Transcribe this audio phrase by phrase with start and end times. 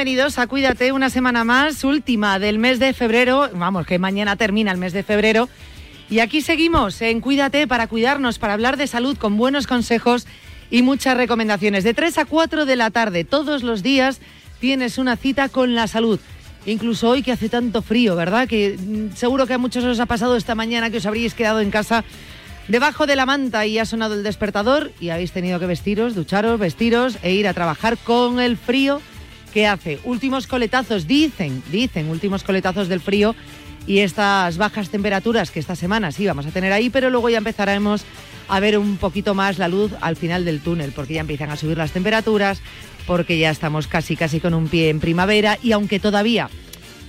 [0.00, 4.72] Bienvenidos a Cuídate, una semana más, última del mes de febrero, vamos, que mañana termina
[4.72, 5.50] el mes de febrero.
[6.08, 10.26] Y aquí seguimos en Cuídate para cuidarnos, para hablar de salud con buenos consejos
[10.70, 11.84] y muchas recomendaciones.
[11.84, 14.22] De 3 a 4 de la tarde, todos los días,
[14.58, 16.18] tienes una cita con la salud.
[16.64, 18.48] Incluso hoy que hace tanto frío, ¿verdad?
[18.48, 21.60] Que mm, seguro que a muchos os ha pasado esta mañana que os habríais quedado
[21.60, 22.04] en casa
[22.68, 26.58] debajo de la manta y ha sonado el despertador y habéis tenido que vestiros, ducharos,
[26.58, 29.02] vestiros e ir a trabajar con el frío
[29.50, 29.98] que hace.
[30.04, 33.34] Últimos coletazos, dicen, dicen, últimos coletazos del frío
[33.86, 37.38] y estas bajas temperaturas que esta semana sí vamos a tener ahí, pero luego ya
[37.38, 38.04] empezaremos
[38.48, 41.56] a ver un poquito más la luz al final del túnel, porque ya empiezan a
[41.56, 42.60] subir las temperaturas,
[43.06, 46.50] porque ya estamos casi casi con un pie en primavera y aunque todavía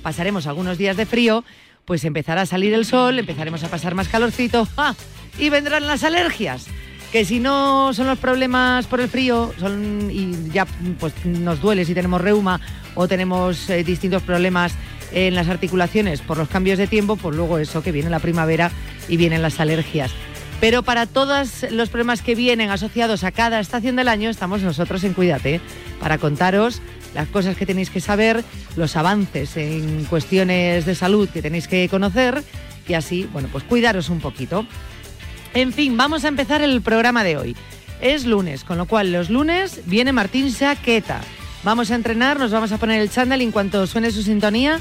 [0.02, 1.44] pasaremos algunos días de frío,
[1.86, 4.68] pues empezará a salir el sol, empezaremos a pasar más calorcito.
[5.40, 6.68] Y vendrán las alergias.
[7.12, 10.66] Que si no son los problemas por el frío, son y ya
[11.00, 12.62] pues nos duele si tenemos reuma
[12.96, 14.74] o tenemos eh, distintos problemas
[15.12, 18.72] en las articulaciones por los cambios de tiempo, pues luego eso que viene la primavera
[19.10, 20.12] y vienen las alergias.
[20.62, 25.04] Pero para todos los problemas que vienen asociados a cada estación del año, estamos nosotros
[25.04, 25.60] en Cuídate
[26.00, 26.82] para contaros
[27.14, 28.44] las cosas que tenéis que saber,
[28.76, 32.44] los avances en cuestiones de salud que tenéis que conocer
[32.88, 34.66] y así, bueno, pues cuidaros un poquito.
[35.54, 37.56] En fin, vamos a empezar el programa de hoy.
[38.00, 41.20] Es lunes, con lo cual los lunes viene Martín Saqueta.
[41.64, 44.80] Vamos a entrenar, nos vamos a poner el chándal y en cuanto suene su sintonía,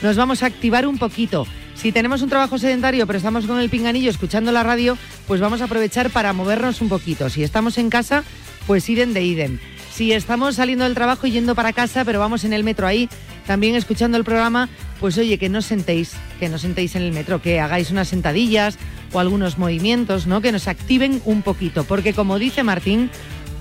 [0.00, 1.44] nos vamos a activar un poquito.
[1.74, 4.96] Si tenemos un trabajo sedentario pero estamos con el pinganillo escuchando la radio,
[5.26, 7.28] pues vamos a aprovechar para movernos un poquito.
[7.28, 8.22] Si estamos en casa,
[8.68, 9.58] pues idem de idem.
[9.92, 13.08] Si estamos saliendo del trabajo y yendo para casa, pero vamos en el metro ahí,
[13.52, 17.42] también escuchando el programa, pues oye, que no sentéis, que no sentéis en el metro,
[17.42, 18.78] que hagáis unas sentadillas
[19.12, 20.40] o algunos movimientos, ¿no?
[20.40, 23.10] Que nos activen un poquito, porque como dice Martín,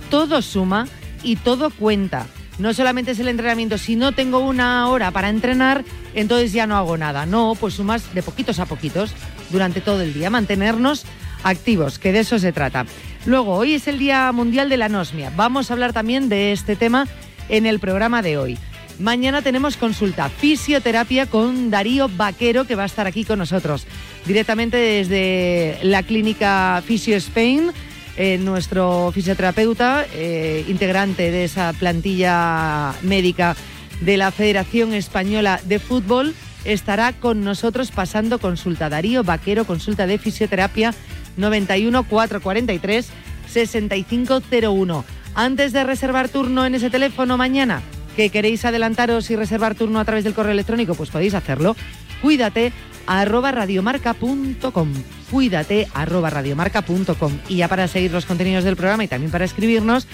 [0.10, 0.88] todo suma
[1.24, 2.26] y todo cuenta.
[2.58, 6.78] No solamente es el entrenamiento, si no tengo una hora para entrenar, entonces ya no
[6.78, 7.26] hago nada.
[7.26, 9.12] No, pues sumas de poquitos a poquitos
[9.50, 11.04] durante todo el día, mantenernos
[11.44, 12.86] activos, que de eso se trata.
[13.26, 15.34] Luego, hoy es el Día Mundial de la Anosmia.
[15.36, 17.10] Vamos a hablar también de este tema
[17.50, 18.58] en el programa de hoy.
[19.02, 23.88] Mañana tenemos consulta, fisioterapia con Darío Vaquero, que va a estar aquí con nosotros
[24.28, 27.72] directamente desde la clínica Fisio Spain.
[28.16, 33.56] Eh, nuestro fisioterapeuta, eh, integrante de esa plantilla médica
[34.02, 38.88] de la Federación Española de Fútbol, estará con nosotros pasando consulta.
[38.88, 40.94] Darío Vaquero, consulta de fisioterapia
[41.38, 43.10] 91 443
[43.48, 45.06] 6501.
[45.34, 47.82] Antes de reservar turno en ese teléfono mañana,
[48.22, 51.76] que queréis adelantaros y reservar turno a través del correo electrónico, pues podéis hacerlo.
[52.22, 52.72] Cuídate
[53.08, 54.94] arroba radiomarca.com.
[55.32, 57.40] Cuídate arroba radiomarca.com.
[57.50, 60.06] Y ya para seguir los contenidos del programa y también para escribirnos,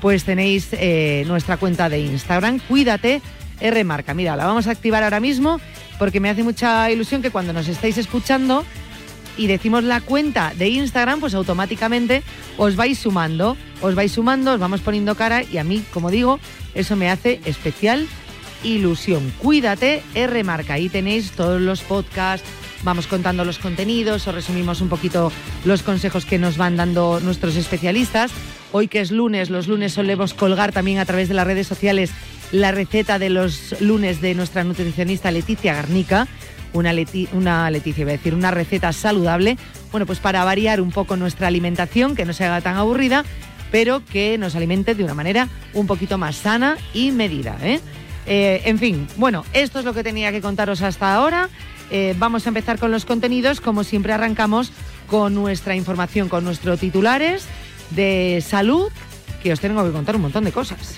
[0.00, 3.20] pues tenéis eh, nuestra cuenta de Instagram, Cuídate
[3.60, 4.14] Rmarca.
[4.14, 5.60] Mira, la vamos a activar ahora mismo
[5.98, 8.64] porque me hace mucha ilusión que cuando nos estáis escuchando
[9.36, 12.22] y decimos la cuenta de Instagram, pues automáticamente
[12.58, 16.38] os vais sumando, os vais sumando, os vamos poniendo cara y a mí, como digo,
[16.76, 18.06] eso me hace especial
[18.62, 19.32] ilusión.
[19.38, 20.74] Cuídate, R Marca.
[20.74, 22.48] Ahí tenéis todos los podcasts
[22.86, 25.32] vamos contando los contenidos o resumimos un poquito
[25.64, 28.30] los consejos que nos van dando nuestros especialistas.
[28.72, 32.10] Hoy que es lunes, los lunes solemos colgar también a través de las redes sociales
[32.52, 36.28] la receta de los lunes de nuestra nutricionista Leticia Garnica.
[36.72, 36.92] Una,
[37.32, 39.56] una Leticia, iba a decir, una receta saludable.
[39.90, 43.24] Bueno, pues para variar un poco nuestra alimentación, que no se haga tan aburrida,
[43.70, 47.56] pero que nos alimente de una manera un poquito más sana y medida.
[47.62, 47.80] ¿eh?
[48.26, 51.48] Eh, en fin, bueno, esto es lo que tenía que contaros hasta ahora.
[51.90, 53.60] Eh, vamos a empezar con los contenidos.
[53.60, 54.72] Como siempre arrancamos
[55.06, 57.46] con nuestra información, con nuestros titulares
[57.90, 58.90] de salud,
[59.42, 60.96] que os tengo que contar un montón de cosas.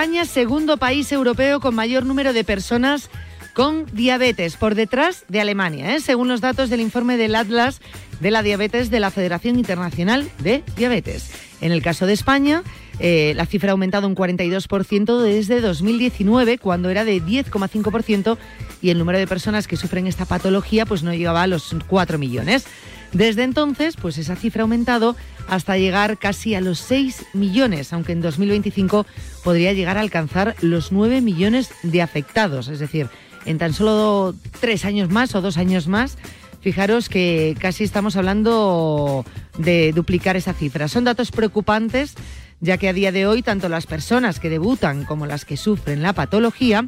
[0.00, 3.10] España, segundo país europeo con mayor número de personas
[3.52, 6.00] con diabetes, por detrás de Alemania, ¿eh?
[6.00, 7.82] según los datos del informe del Atlas
[8.18, 11.30] de la Diabetes de la Federación Internacional de Diabetes.
[11.60, 12.62] En el caso de España,
[12.98, 18.38] eh, la cifra ha aumentado un 42% desde 2019, cuando era de 10,5%,
[18.80, 22.16] y el número de personas que sufren esta patología pues no llegaba a los 4
[22.16, 22.64] millones.
[23.12, 25.16] Desde entonces, pues esa cifra ha aumentado
[25.48, 29.04] hasta llegar casi a los 6 millones, aunque en 2025
[29.42, 32.68] podría llegar a alcanzar los 9 millones de afectados.
[32.68, 33.08] Es decir,
[33.46, 36.18] en tan solo tres años más o dos años más,
[36.60, 39.24] fijaros que casi estamos hablando
[39.58, 40.88] de duplicar esa cifra.
[40.88, 42.14] Son datos preocupantes
[42.60, 46.02] ya que a día de hoy tanto las personas que debutan como las que sufren
[46.02, 46.86] la patología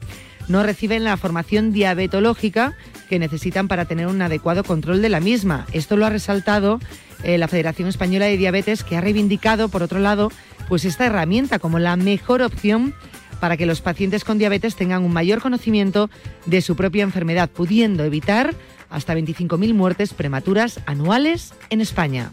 [0.49, 2.75] no reciben la formación diabetológica
[3.09, 5.67] que necesitan para tener un adecuado control de la misma.
[5.73, 6.81] Esto lo ha resaltado
[7.25, 10.31] eh, la Federación Española de Diabetes, que ha reivindicado, por otro lado,
[10.69, 12.95] pues esta herramienta como la mejor opción
[13.41, 16.11] para que los pacientes con diabetes tengan un mayor conocimiento
[16.47, 18.55] de su propia enfermedad, pudiendo evitar
[18.89, 22.31] hasta 25.000 muertes prematuras anuales en España.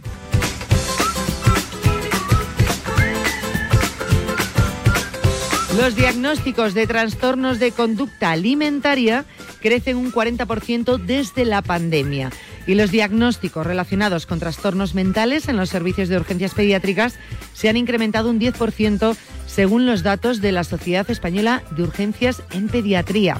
[5.77, 9.25] Los diagnósticos de trastornos de conducta alimentaria
[9.62, 12.31] crecen un 40% desde la pandemia.
[12.66, 17.19] Y los diagnósticos relacionados con trastornos mentales en los servicios de urgencias pediátricas
[17.54, 22.68] se han incrementado un 10% según los datos de la Sociedad Española de Urgencias en
[22.68, 23.38] Pediatría.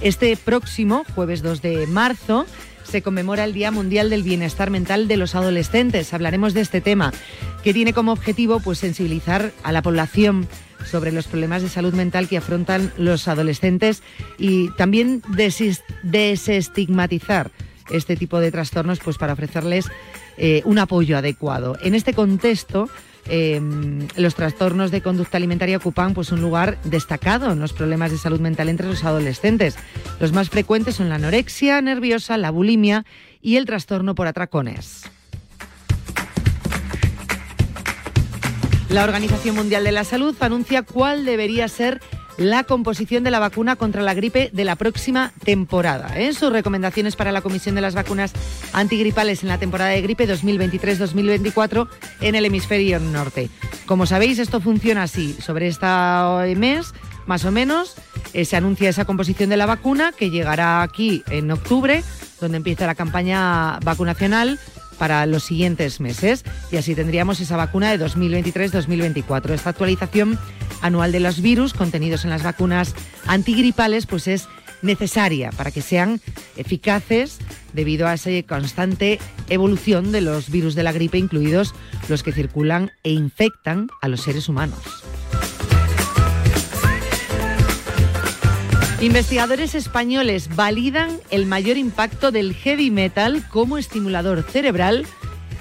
[0.00, 2.46] Este próximo, jueves 2 de marzo,
[2.84, 6.12] se conmemora el Día Mundial del Bienestar Mental de los Adolescentes.
[6.12, 7.12] Hablaremos de este tema,
[7.62, 10.48] que tiene como objetivo pues, sensibilizar a la población
[10.90, 14.02] sobre los problemas de salud mental que afrontan los adolescentes
[14.38, 15.22] y también
[16.02, 17.50] desestigmatizar
[17.90, 19.90] este tipo de trastornos pues para ofrecerles
[20.36, 21.76] eh, un apoyo adecuado.
[21.82, 22.88] En este contexto,
[23.26, 28.18] em, los trastornos de conducta alimentaria ocupan pues, un lugar destacado en los problemas de
[28.18, 29.76] salud mental entre los adolescentes.
[30.20, 33.04] Los más frecuentes son la anorexia nerviosa, la bulimia
[33.40, 35.04] y el trastorno por atracones.
[38.92, 42.02] La Organización Mundial de la Salud anuncia cuál debería ser
[42.36, 46.18] la composición de la vacuna contra la gripe de la próxima temporada.
[46.18, 46.34] ¿eh?
[46.34, 48.34] sus recomendaciones para la Comisión de las Vacunas
[48.74, 51.88] Antigripales en la temporada de gripe 2023-2024
[52.20, 53.48] en el hemisferio norte.
[53.86, 55.38] Como sabéis, esto funciona así.
[55.40, 55.86] Sobre este
[56.56, 56.92] mes,
[57.24, 57.94] más o menos,
[58.34, 62.04] eh, se anuncia esa composición de la vacuna que llegará aquí en octubre,
[62.42, 64.58] donde empieza la campaña vacunacional
[64.98, 69.50] para los siguientes meses y así tendríamos esa vacuna de 2023-2024.
[69.50, 70.38] Esta actualización
[70.80, 72.94] anual de los virus contenidos en las vacunas
[73.26, 74.48] antigripales pues es
[74.82, 76.20] necesaria para que sean
[76.56, 77.38] eficaces
[77.72, 79.18] debido a esa constante
[79.48, 81.74] evolución de los virus de la gripe, incluidos
[82.08, 84.78] los que circulan e infectan a los seres humanos.
[89.02, 95.06] Investigadores españoles validan el mayor impacto del heavy metal como estimulador cerebral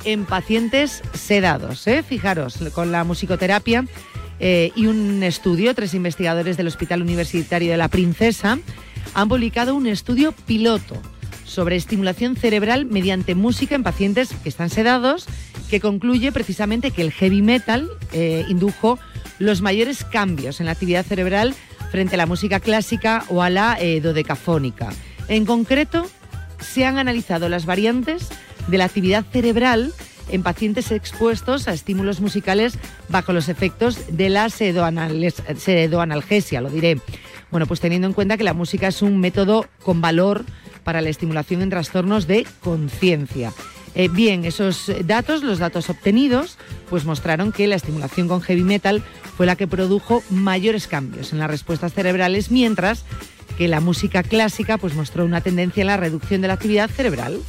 [0.04, 1.88] en pacientes sedados.
[1.88, 2.04] ¿eh?
[2.04, 3.88] Fijaros, con la musicoterapia
[4.40, 8.60] eh, y un estudio, tres investigadores del Hospital Universitario de la Princesa
[9.16, 11.02] han publicado un estudio piloto
[11.44, 15.26] sobre estimulación cerebral mediante música en pacientes que están sedados,
[15.68, 19.00] que concluye precisamente que el heavy metal eh, indujo
[19.40, 21.56] los mayores cambios en la actividad cerebral
[21.92, 24.90] frente a la música clásica o a la eh, dodecafónica.
[25.28, 26.08] En concreto,
[26.60, 28.30] se han analizado las variantes
[28.68, 29.94] de la actividad cerebral
[30.30, 32.78] en pacientes expuestos a estímulos musicales
[33.10, 37.00] bajo los efectos de la sedoanalgesia, lo diré.
[37.50, 40.46] Bueno, pues teniendo en cuenta que la música es un método con valor
[40.84, 43.52] para la estimulación en trastornos de conciencia.
[43.94, 46.58] Eh, bien, esos datos, los datos obtenidos,
[46.90, 49.04] pues mostraron que la estimulación con heavy metal
[49.36, 53.04] fue la que produjo mayores cambios en las respuestas cerebrales, mientras
[53.58, 57.40] que la música clásica pues mostró una tendencia en la reducción de la actividad cerebral.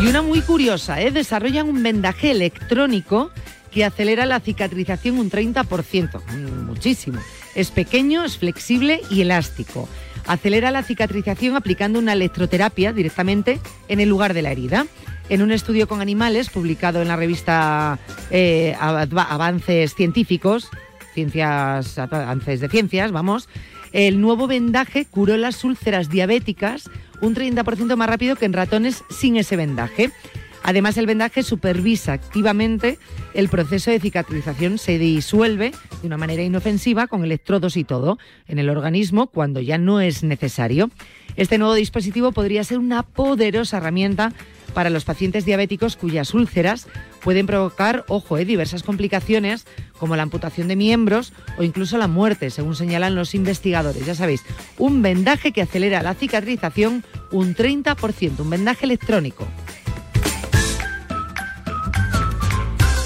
[0.00, 1.10] Y una muy curiosa, ¿eh?
[1.10, 3.30] desarrollan un vendaje electrónico
[3.70, 6.22] que acelera la cicatrización un 30%,
[6.64, 7.18] muchísimo.
[7.54, 9.88] Es pequeño, es flexible y elástico.
[10.26, 14.86] Acelera la cicatrización aplicando una electroterapia directamente en el lugar de la herida.
[15.28, 17.98] En un estudio con animales publicado en la revista
[18.30, 20.68] eh, Avances Científicos,
[21.14, 23.48] Ciencias, Avances de Ciencias, vamos,
[23.92, 26.90] el nuevo vendaje curó las úlceras diabéticas
[27.20, 30.10] un 30% más rápido que en ratones sin ese vendaje.
[30.64, 32.98] Además, el vendaje supervisa activamente
[33.34, 38.18] el proceso de cicatrización, se disuelve de una manera inofensiva con electrodos y todo
[38.48, 40.90] en el organismo cuando ya no es necesario.
[41.36, 44.32] Este nuevo dispositivo podría ser una poderosa herramienta
[44.72, 46.88] para los pacientes diabéticos cuyas úlceras
[47.22, 49.66] pueden provocar, ojo, eh, diversas complicaciones
[49.98, 54.06] como la amputación de miembros o incluso la muerte, según señalan los investigadores.
[54.06, 54.42] Ya sabéis,
[54.78, 59.46] un vendaje que acelera la cicatrización un 30%, un vendaje electrónico.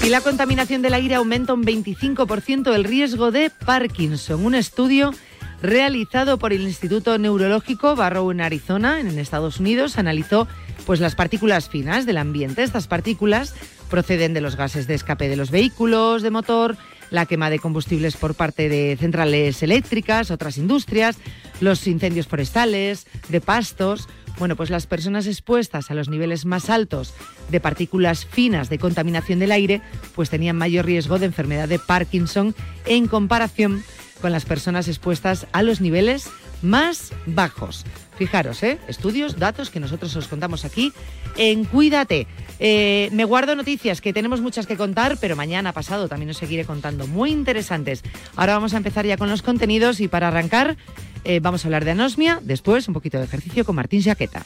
[0.09, 4.43] La contaminación del aire aumenta un 25% el riesgo de Parkinson.
[4.43, 5.13] Un estudio
[5.61, 10.47] realizado por el Instituto Neurológico Barrow en Arizona, en Estados Unidos, analizó
[10.87, 12.63] pues las partículas finas del ambiente.
[12.63, 13.53] Estas partículas
[13.91, 16.75] proceden de los gases de escape de los vehículos de motor,
[17.11, 21.17] la quema de combustibles por parte de centrales eléctricas, otras industrias,
[21.61, 27.13] los incendios forestales, de pastos, bueno, pues las personas expuestas a los niveles más altos
[27.49, 29.81] de partículas finas de contaminación del aire,
[30.15, 32.55] pues tenían mayor riesgo de enfermedad de Parkinson
[32.85, 33.83] en comparación
[34.21, 36.29] con las personas expuestas a los niveles
[36.61, 37.85] más bajos.
[38.19, 38.77] Fijaros, ¿eh?
[38.89, 40.91] estudios, datos que nosotros os contamos aquí
[41.37, 42.27] en Cuídate.
[42.59, 46.65] Eh, me guardo noticias que tenemos muchas que contar, pero mañana pasado también os seguiré
[46.65, 48.03] contando muy interesantes.
[48.35, 50.75] Ahora vamos a empezar ya con los contenidos y para arrancar
[51.23, 54.45] eh, vamos a hablar de anosmia, después un poquito de ejercicio con Martín Jaqueta.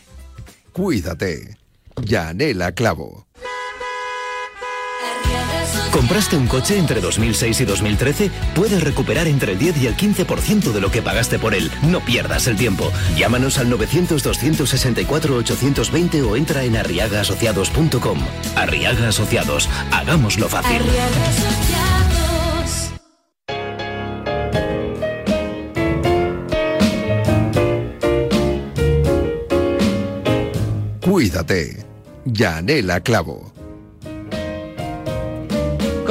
[0.72, 1.58] Cuídate.
[2.00, 3.25] Yanela Clavo.
[5.93, 8.31] ¿Compraste un coche entre 2006 y 2013?
[8.55, 11.69] Puedes recuperar entre el 10 y el 15% de lo que pagaste por él.
[11.83, 12.91] No pierdas el tiempo.
[13.15, 18.17] Llámanos al 900-264-820 o entra en arriagaasociados.com.
[18.55, 19.69] Arriaga Asociados.
[19.91, 20.81] Hagámoslo fácil.
[31.01, 31.85] Cuídate.
[32.25, 33.53] Yanela Clavo.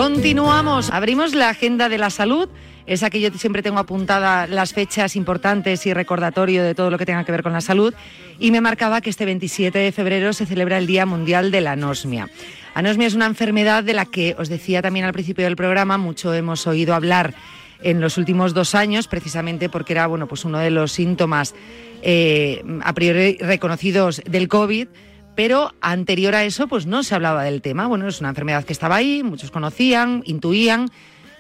[0.03, 2.49] Continuamos, abrimos la agenda de la salud.
[2.87, 7.07] Esa que yo siempre tengo apuntada las fechas importantes y recordatorio de todo lo que
[7.07, 7.95] tenga que ver con la salud.
[8.41, 11.73] Y me marcaba que este 27 de febrero se celebra el Día Mundial de la
[11.73, 12.29] Anosmia.
[12.75, 16.35] Anosmia es una enfermedad de la que os decía también al principio del programa, mucho
[16.35, 17.33] hemos oído hablar
[17.81, 21.55] en los últimos dos años, precisamente porque era bueno, pues uno de los síntomas
[22.03, 24.89] eh, a priori reconocidos del COVID,
[25.35, 27.87] pero anterior a eso pues no se hablaba del tema.
[27.87, 30.91] Bueno, es una enfermedad que estaba ahí, muchos conocían, intuían,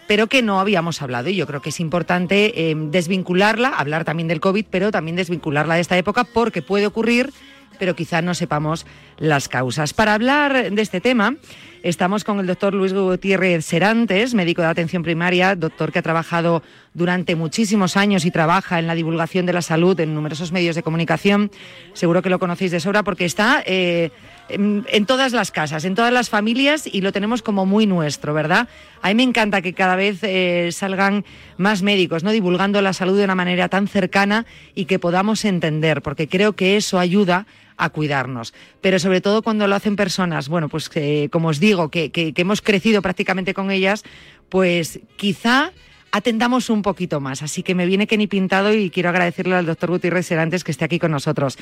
[0.06, 4.28] pero que no habíamos hablado y yo creo que es importante eh, desvincularla, hablar también
[4.28, 7.32] del COVID, pero también desvincularla de esta época porque puede ocurrir
[7.78, 8.86] pero quizá no sepamos
[9.18, 9.94] las causas.
[9.94, 11.36] Para hablar de este tema,
[11.82, 16.62] estamos con el doctor Luis Gutiérrez Serantes, médico de atención primaria, doctor que ha trabajado
[16.94, 20.82] durante muchísimos años y trabaja en la divulgación de la salud en numerosos medios de
[20.82, 21.50] comunicación.
[21.94, 24.10] Seguro que lo conocéis de sobra porque está eh,
[24.52, 28.68] en, todas las casas, en todas las familias y lo tenemos como muy nuestro, ¿verdad?
[29.00, 31.24] A mí me encanta que cada vez eh, salgan
[31.56, 32.30] más médicos, ¿no?
[32.30, 36.76] Divulgando la salud de una manera tan cercana y que podamos entender, porque creo que
[36.76, 38.54] eso ayuda a cuidarnos.
[38.80, 40.90] Pero sobre todo cuando lo hacen personas, bueno, pues
[41.30, 44.04] como os digo, que, hemos crecido prácticamente con ellas,
[44.48, 45.72] pues quizá
[46.12, 47.42] atendamos un poquito más.
[47.42, 50.70] Así que me viene que ni pintado y quiero agradecerle al doctor Gutiérrez Serantes que
[50.70, 51.58] esté aquí con nosotros.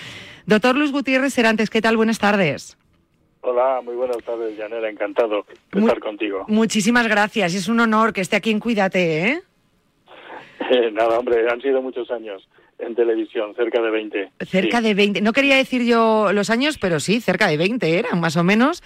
[0.47, 1.97] Doctor Luis Gutiérrez Serantes, ¿qué tal?
[1.97, 2.77] Buenas tardes.
[3.43, 4.91] Hola, muy buenas tardes, Janela.
[4.91, 6.45] Encantado de estar contigo.
[6.49, 7.55] Muchísimas gracias.
[7.55, 9.43] Es un honor que esté aquí en Cuídate, ¿eh?
[10.93, 12.47] Nada, hombre, han sido muchos años
[12.79, 14.31] en televisión, cerca de 20.
[14.47, 15.21] Cerca de 20.
[15.21, 18.83] No quería decir yo los años, pero sí, cerca de 20 eran, más o menos.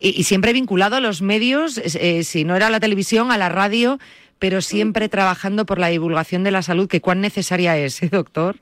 [0.00, 3.98] Y, siempre vinculado a los medios, eh, si no era la televisión, a la radio,
[4.38, 8.56] pero siempre trabajando por la divulgación de la salud, que cuán necesaria es, ¿eh, doctor?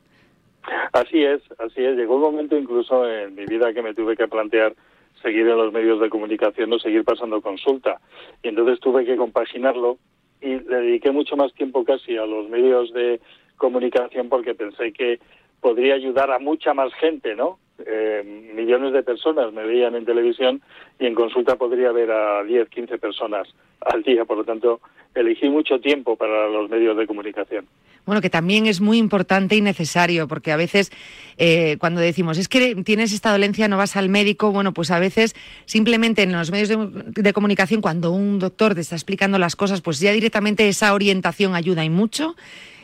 [0.93, 1.97] Así es, así es.
[1.97, 4.75] Llegó un momento incluso en mi vida que me tuve que plantear
[5.23, 8.01] seguir en los medios de comunicación o seguir pasando consulta.
[8.43, 9.99] Y entonces tuve que compaginarlo
[10.41, 13.21] y le dediqué mucho más tiempo casi a los medios de
[13.57, 15.21] comunicación porque pensé que
[15.61, 17.59] podría ayudar a mucha más gente, ¿no?
[17.87, 20.63] Eh, millones de personas me veían en televisión
[20.99, 23.49] y en consulta podría ver a 10, 15 personas
[23.81, 24.25] al día.
[24.25, 24.81] Por lo tanto,
[25.15, 27.67] elegí mucho tiempo para los medios de comunicación.
[28.05, 30.91] Bueno, que también es muy importante y necesario, porque a veces
[31.39, 34.99] eh, cuando decimos, es que tienes esta dolencia, no vas al médico, bueno, pues a
[34.99, 35.37] veces
[35.67, 40.01] simplemente en los medios de, comunicación, cuando un doctor te está explicando las cosas, pues
[40.01, 42.35] ya directamente esa orientación ayuda y mucho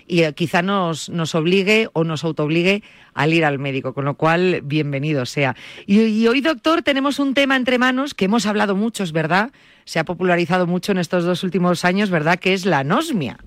[0.08, 2.82] y eh, quizá nos, nos obligue o nos autoobligue
[3.14, 5.54] al ir al médico, con lo cual bienvenido sea.
[5.86, 9.50] Y, hoy, doctor, tenemos un tema entre manos que hemos hablado mucho, es verdad,
[9.84, 12.38] se ha popularizado mucho en estos dos últimos años, ¿verdad?
[12.38, 13.38] Que es la anosmia.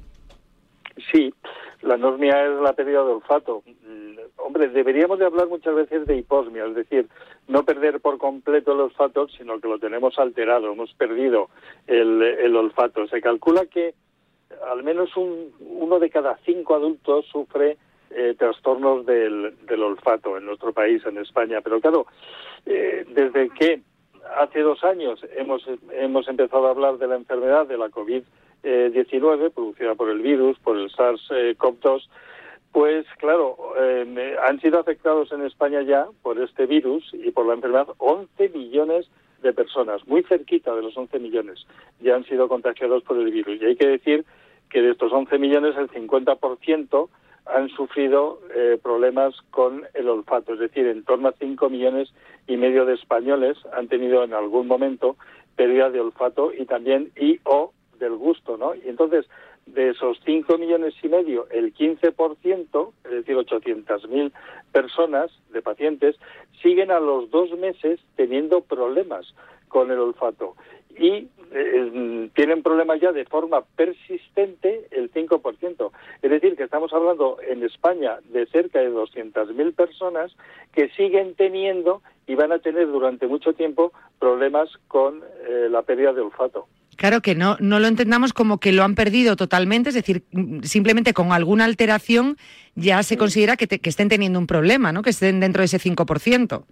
[1.12, 1.34] Sí,
[1.82, 3.63] la anosmia es la pérdida de olfato.
[3.68, 7.08] Mm, hombre, deberíamos de hablar muchas veces de hiposmia, es decir,
[7.48, 11.50] no perder por completo el olfato, sino que lo tenemos alterado, hemos perdido
[11.88, 13.08] el, el olfato.
[13.08, 13.94] Se calcula que
[14.70, 17.77] al menos un, uno de cada cinco adultos sufre
[18.12, 21.62] eh, trastornos del, del, olfato en nuestro país, en España.
[21.62, 22.08] Pero claro,
[22.65, 23.81] eh, desde que
[24.38, 29.96] hace dos años hemos, hemos empezado a hablar de la enfermedad de la COVID-19, producida
[29.96, 32.08] por el virus, por el SARS-CoV-2,
[32.72, 37.53] pues claro, eh, han sido afectados en España ya por este virus y por la
[37.53, 39.12] enfermedad 11 millones de
[39.53, 41.65] personas, muy cerquita de los 11 millones,
[42.00, 43.62] ya han sido contagiados por el virus.
[43.62, 44.25] Y hay que decir
[44.69, 47.10] que de estos 11 millones el 50%
[47.45, 52.13] han sufrido eh, problemas con el olfato, es decir, en torno a 5 millones
[52.48, 55.17] y medio de españoles han tenido en algún momento
[55.55, 58.75] pérdida de olfato y también y o del gusto, ¿no?
[58.75, 59.25] Y entonces,
[59.65, 64.32] de esos 5 millones y medio, el 15%, es decir, 800.000
[64.72, 66.15] personas de pacientes,
[66.62, 69.34] siguen a los dos meses teniendo problemas
[69.70, 70.56] con el olfato
[70.98, 75.91] y eh, tienen problemas ya de forma persistente el 5%.
[76.22, 80.36] Es decir, que estamos hablando en España de cerca de 200.000 personas
[80.74, 86.13] que siguen teniendo y van a tener durante mucho tiempo problemas con eh, la pérdida
[86.13, 86.67] de olfato.
[87.02, 90.22] Claro que no, no lo entendamos como que lo han perdido totalmente, es decir,
[90.62, 92.38] simplemente con alguna alteración
[92.76, 95.02] ya se considera que, que estén teniendo un problema, ¿no?
[95.02, 96.64] que estén dentro de ese 5%.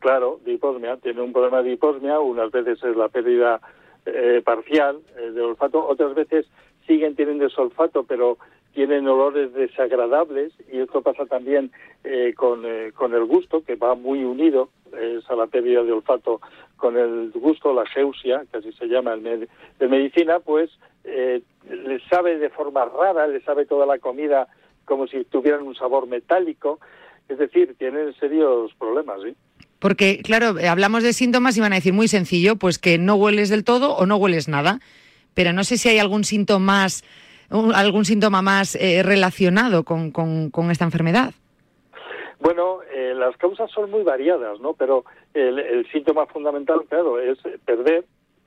[0.00, 3.60] Claro, de hiposmia, tiene un problema de hiposmia, unas veces es la pérdida
[4.06, 6.46] eh, parcial eh, del olfato, otras veces
[6.88, 8.38] siguen teniendo olfato, pero
[8.74, 11.70] tienen olores desagradables y esto pasa también
[12.02, 12.64] eh, con,
[12.96, 16.40] con el gusto, que va muy unido es a la pérdida de olfato
[16.76, 19.48] con el gusto, la geusia, que así se llama en,
[19.90, 20.70] medicina, pues
[21.04, 24.48] eh, les sabe de forma rara, les sabe toda la comida
[24.84, 26.80] como si tuvieran un sabor metálico,
[27.28, 29.34] es decir, tienen serios problemas, ¿sí?
[29.80, 33.48] Porque, claro, hablamos de síntomas y van a decir muy sencillo, pues que no hueles
[33.48, 34.78] del todo o no hueles nada.
[35.32, 37.04] Pero no sé si hay algún síntoma más,
[37.50, 41.32] algún síntoma más eh, relacionado con, con, esta enfermedad.
[42.40, 44.74] Bueno, eh, las causas son muy variadas, ¿no?
[44.74, 48.04] Pero el, síntoma fundamental, claro, es perder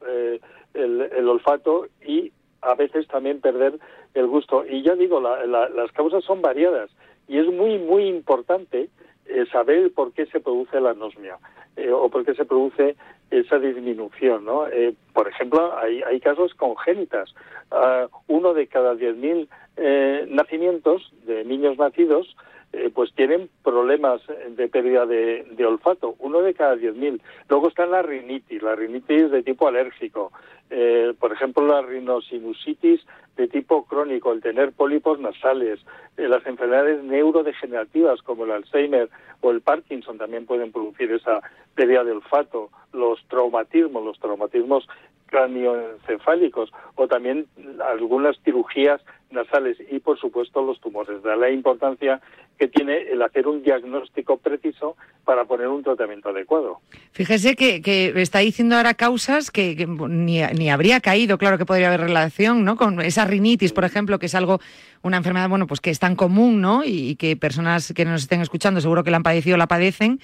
[0.08, 0.39] eh,
[0.73, 3.79] el, olfato y a veces también perder
[4.13, 4.65] el gusto.
[4.65, 6.89] Y ya digo, las causas son variadas
[7.27, 8.89] y es muy, muy importante
[9.25, 11.38] eh, saber por qué se produce la anosmia
[11.75, 12.95] eh, o por qué se produce
[13.32, 14.45] esa disminución.
[14.45, 14.67] ¿no?
[14.67, 17.34] Eh, por ejemplo, hay, hay casos congénitas.
[17.71, 22.36] Uh, uno de cada 10.000 eh, nacimientos de niños nacidos
[22.74, 27.22] eh, pues tienen problemas de pérdida de, de olfato, uno de cada 10.000.
[27.50, 30.32] Luego está la rinitis, la rinitis de tipo alérgico,
[30.76, 33.02] eh, por ejemplo, la rinosinusitis
[33.38, 35.80] de tipo crónico, el tener pólipos nasales,
[36.18, 39.08] eh, las enfermedades neurodegenerativas como el Alzheimer
[39.42, 41.42] o el Parkinson también pueden producir esa
[41.76, 44.88] pérdida de olfato, los traumatismos, los traumatismos
[45.28, 47.46] cranioencefálicos o también
[47.88, 51.22] algunas cirugías nasales y por supuesto los tumores.
[51.22, 52.22] Da la importancia
[52.58, 56.80] que tiene el hacer un diagnóstico preciso para poner un tratamiento adecuado.
[57.12, 62.02] Fíjese que, que está diciendo ahora causas que, ni, habría caído, claro que podría haber
[62.02, 62.76] relación, ¿no?
[62.76, 64.60] Con esa rinitis, por ejemplo, que es algo,
[65.02, 66.84] una enfermedad, bueno, pues que es tan común, ¿no?
[66.84, 70.19] Y, que personas que nos estén escuchando seguro que la han padecido la padecen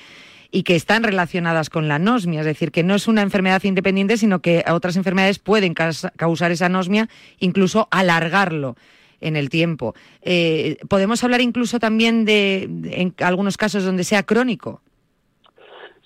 [0.52, 4.18] y que están relacionadas con la anosmia, es decir, que no es una enfermedad independiente,
[4.18, 7.08] sino que otras enfermedades pueden causar esa anosmia,
[7.40, 8.76] incluso alargarlo
[9.22, 9.94] en el tiempo.
[10.22, 14.82] Eh, ¿Podemos hablar incluso también de, en algunos casos donde sea crónico?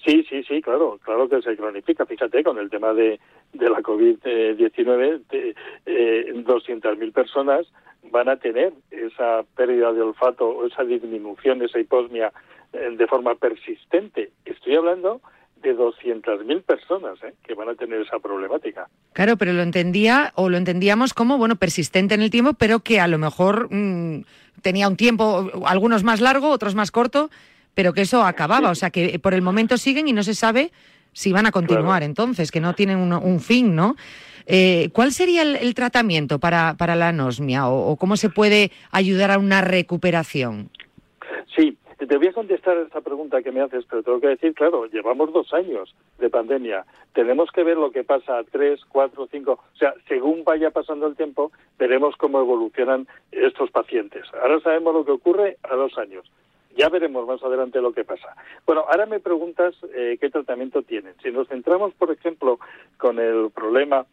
[0.05, 2.05] Sí, sí, sí, claro, claro que se cronifica.
[2.05, 3.19] Fíjate, con el tema de,
[3.53, 5.21] de la COVID-19,
[5.85, 7.67] eh, 200.000 personas
[8.11, 12.31] van a tener esa pérdida de olfato o esa disminución, esa hiposmia
[12.73, 14.31] eh, de forma persistente.
[14.45, 15.21] Estoy hablando
[15.61, 17.33] de 200.000 personas ¿eh?
[17.43, 18.87] que van a tener esa problemática.
[19.13, 22.99] Claro, pero lo entendía o lo entendíamos como, bueno, persistente en el tiempo, pero que
[22.99, 24.25] a lo mejor mm,
[24.61, 27.29] tenía un tiempo, algunos más largo, otros más corto,
[27.73, 28.69] pero que eso acababa.
[28.69, 30.71] O sea, que por el momento siguen y no se sabe
[31.13, 33.95] si van a continuar entonces, que no tienen un, fin, ¿no?
[34.45, 39.37] Eh, ¿Cuál sería el, tratamiento para, para, la anosmia o, cómo se puede ayudar a
[39.37, 40.69] una recuperación?
[41.55, 44.85] Sí, te voy a contestar esta pregunta que me haces, pero tengo que decir, claro,
[44.87, 46.85] llevamos dos años de pandemia.
[47.13, 49.59] Tenemos que ver lo que pasa a tres, cuatro, cinco.
[49.73, 54.25] O sea, según vaya pasando el tiempo, veremos cómo evolucionan estos pacientes.
[54.41, 56.25] Ahora sabemos lo que ocurre a dos años.
[56.75, 58.35] Ya veremos más adelante lo que pasa.
[58.65, 61.13] Bueno, ahora me preguntas eh, qué tratamiento tienen.
[61.21, 62.59] Si nos centramos, por ejemplo,
[62.97, 64.05] con el problema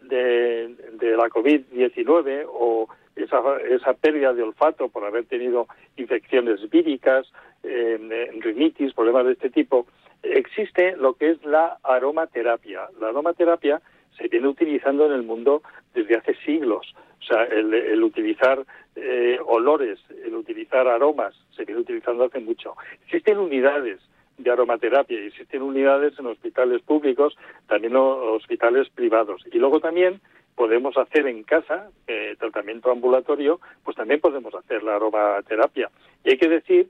[0.00, 7.30] de, la COVID-19 o esa, esa pérdida de olfato por haber tenido infecciones víricas,
[7.62, 9.86] eh, rinitis, problemas de este tipo,
[10.22, 12.88] existe lo que es la aromaterapia.
[13.00, 13.80] La aromaterapia
[14.16, 15.62] se viene utilizando en el mundo
[15.94, 16.94] desde hace siglos.
[17.20, 18.64] O sea, el, utilizar
[18.96, 22.76] eh, olores, el utilizar aromas, se viene utilizando hace mucho.
[23.04, 24.00] Existen unidades
[24.38, 29.44] de aromaterapia existen unidades en hospitales públicos, también en hospitales privados.
[29.52, 30.20] Y luego también
[30.54, 35.90] podemos hacer en casa eh, tratamiento ambulatorio, pues también podemos hacer la aromaterapia.
[36.24, 36.88] Y hay que decir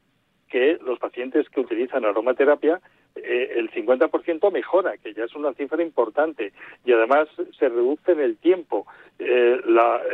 [0.49, 2.81] que los pacientes que utilizan aromaterapia,
[3.17, 6.53] eh, el 50% mejora, que ya es una cifra importante,
[6.85, 8.87] y además se reduce en el tiempo
[9.19, 9.61] eh,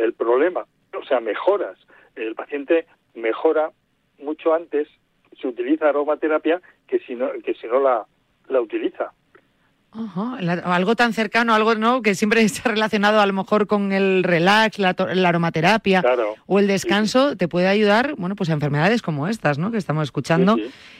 [0.01, 0.65] el problema,
[0.97, 1.77] o sea, mejoras.
[2.15, 3.71] El paciente mejora
[4.19, 4.87] mucho antes
[5.39, 8.05] si utiliza aromaterapia que si no, que si no la,
[8.47, 9.13] la utiliza
[9.91, 14.79] algo tan cercano, algo no que siempre está relacionado a lo mejor con el relax,
[14.79, 16.03] la, aromaterapia
[16.45, 19.71] o el descanso, te puede ayudar, bueno, pues a enfermedades como estas, ¿no?
[19.71, 20.57] Que estamos escuchando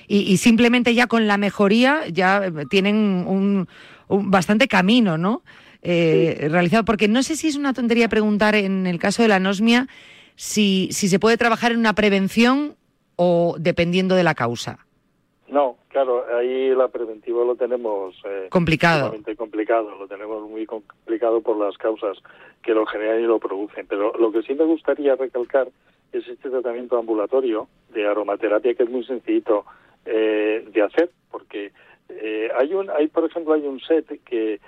[0.07, 3.67] y, simplemente ya con la mejoría ya eh, tienen un,
[4.07, 5.43] bastante camino, ¿no?
[5.83, 9.35] Eh, realizado, porque no sé si es una tontería preguntar en el caso de la
[9.35, 9.87] anosmia
[10.35, 12.75] si, si se puede trabajar en una prevención
[13.15, 14.86] o dependiendo de la causa.
[15.49, 19.13] No, claro, ahí la preventiva lo tenemos eh, complicado.
[19.37, 22.17] complicado, lo tenemos muy complicado por las causas
[22.61, 23.87] que lo generan y lo producen.
[23.87, 25.69] Pero lo que sí me gustaría recalcar
[26.11, 29.65] es este tratamiento ambulatorio de aromaterapia que es muy sencillito
[30.05, 31.71] eh, de hacer, porque
[32.09, 34.59] eh, hay un, hay por ejemplo hay un set que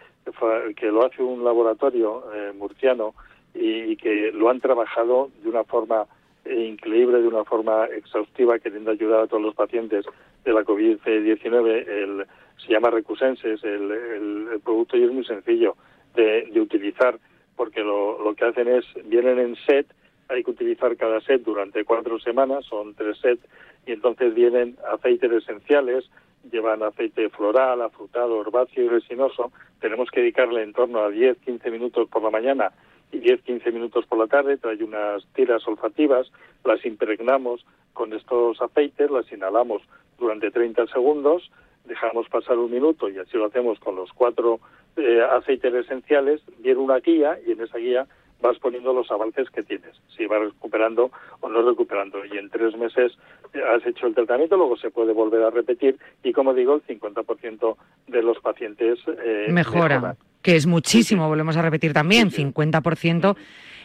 [0.76, 3.15] que lo hace un laboratorio eh, murciano
[3.56, 6.06] y que lo han trabajado de una forma
[6.50, 10.06] increíble de una forma exhaustiva, queriendo ayudar a todos los pacientes
[10.44, 12.26] de la COVID-19.
[12.58, 15.76] Se llama Recusenses, el, el, producto y es muy sencillo
[16.16, 17.18] de, utilizar,
[17.56, 19.88] porque lo, lo que hacen es, vienen en set,
[20.28, 23.44] hay que utilizar cada set durante cuatro semanas, son tres sets,
[23.86, 26.10] y entonces vienen aceites esenciales,
[26.52, 29.52] llevan aceite floral, afrutado, herbáceo y resinoso.
[29.80, 32.72] Tenemos que dedicarle en torno a 10-15 minutos por la mañana
[33.12, 36.32] 10-15 minutos por la tarde, trae unas tiras olfativas,
[36.63, 39.82] las impregnamos con estos aceites, las inhalamos
[40.17, 41.52] durante 30 segundos,
[41.86, 44.60] dejamos pasar un minuto y así lo hacemos con los cuatro
[44.95, 48.08] eh, aceites esenciales, viene una guía y en esa guía
[48.41, 52.24] vas poniendo los avances que tienes, si vas recuperando o no recuperando.
[52.26, 53.17] Y en tres meses
[53.54, 56.84] eh, has hecho el tratamiento, luego se puede volver a repetir y, como digo, el
[56.84, 57.76] 50%
[58.08, 63.36] de los pacientes eh, mejoran que es muchísimo, volvemos a repetir también, 50%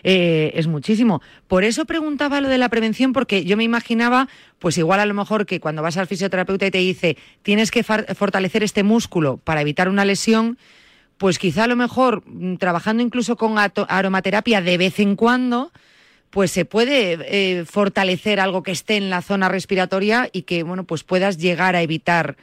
[0.06, 1.22] eh, es muchísimo.
[1.48, 5.14] Por eso preguntaba lo de la prevención, porque yo me imaginaba, pues igual a lo
[5.14, 9.62] mejor que cuando vas al fisioterapeuta y te dice, tienes que fortalecer este músculo para
[9.62, 10.58] evitar una lesión,
[11.16, 15.72] pues quizá a lo mejor mm, trabajando incluso con aromaterapia de vez en cuando,
[16.28, 20.84] pues se puede eh, fortalecer algo que esté en la zona respiratoria y que, bueno,
[20.84, 22.36] pues puedas llegar a evitar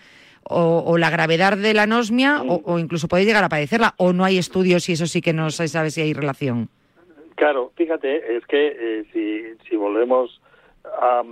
[0.43, 4.37] o, la gravedad de la anosmia o, incluso puede llegar a padecerla o no hay
[4.37, 6.69] estudios y eso sí que no se sabe si hay relación.
[7.35, 10.41] Claro, fíjate, es que eh, si, si volvemos
[10.85, 11.23] a,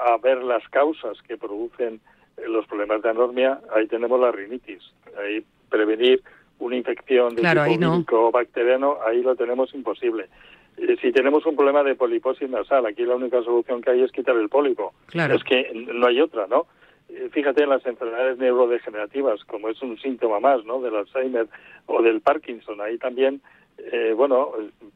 [0.00, 2.00] a, ver las causas que producen
[2.46, 4.82] los problemas de anosmia, ahí tenemos la rinitis.
[5.18, 6.22] Ahí prevenir
[6.58, 10.26] una infección de tipo o bacteriano, ahí lo tenemos imposible.
[10.76, 14.12] Eh, si tenemos un problema de poliposis nasal, aquí la única solución que hay es
[14.12, 14.92] quitar el pólipo.
[15.12, 16.66] Es que no hay otra, ¿no?
[17.12, 20.80] Eh, fíjate en las enfermedades neurodegenerativas, como es un síntoma más, ¿no?
[20.80, 21.48] Del Alzheimer
[21.86, 22.80] o del Parkinson.
[22.80, 23.40] Ahí también,
[23.78, 24.52] eh, bueno,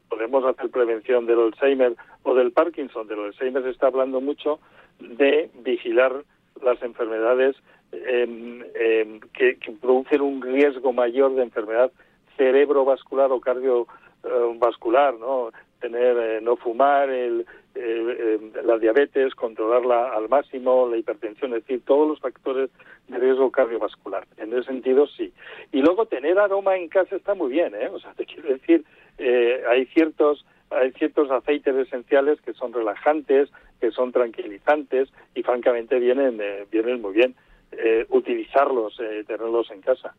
[0.09, 3.07] podemos hacer prevención del Alzheimer o del Parkinson.
[3.07, 4.59] Del Alzheimer se está hablando mucho
[4.99, 6.23] de vigilar
[6.63, 7.55] las enfermedades
[7.91, 11.91] que, producen un riesgo mayor de enfermedad
[12.37, 15.51] cerebrovascular o cardiovascular, ¿no?
[15.85, 17.45] Tener eh, no fumar, el,
[18.63, 22.69] la diabetes, controlarla al máximo, la hipertensión, es decir, todos los factores
[23.07, 24.25] de riesgo cardiovascular.
[24.37, 25.31] En ese sentido, sí.
[25.71, 27.89] Y luego tener aroma en casa está muy bien, ¿eh?
[27.89, 28.83] O sea, te quiero decir,
[29.69, 36.41] hay ciertos hay ciertos aceites esenciales que son relajantes, que son tranquilizantes y francamente vienen,
[36.71, 37.35] vienen muy bien
[38.09, 40.15] utilizarlos, tenerlos en casa.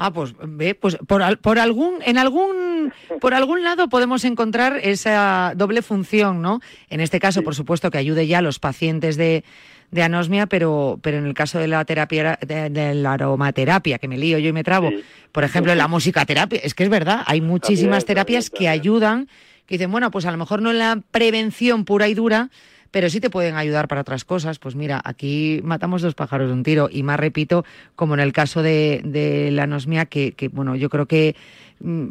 [0.00, 5.54] Ah, pues ve, pues por, por algún, en algún, por algún lado podemos encontrar esa
[5.56, 6.60] doble función, ¿no?
[6.88, 9.42] En este caso, por supuesto, que ayude ya a los pacientes de,
[9.90, 14.18] de anosmia, pero, pero en el caso de la terapia, de, la aromaterapia, que me
[14.18, 14.88] lío yo y me trabo,
[15.32, 19.28] por ejemplo, en la musicaterapia, es que es verdad, hay muchísimas terapias que ayudan,
[19.66, 22.50] que dicen, bueno, pues a lo mejor no en la prevención pura y dura,
[22.90, 24.58] pero sí te pueden ayudar para otras cosas.
[24.58, 27.64] Pues mira, aquí matamos dos pájaros de un tiro y más repito,
[27.96, 31.36] como en el caso de, la anosmia, que, bueno, yo creo que
[31.80, 32.06] mm,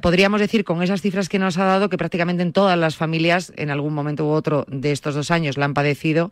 [0.00, 3.52] podríamos decir con esas cifras que nos ha dado que prácticamente en todas las familias
[3.56, 6.30] en algún momento u otro de estos dos años la han padecido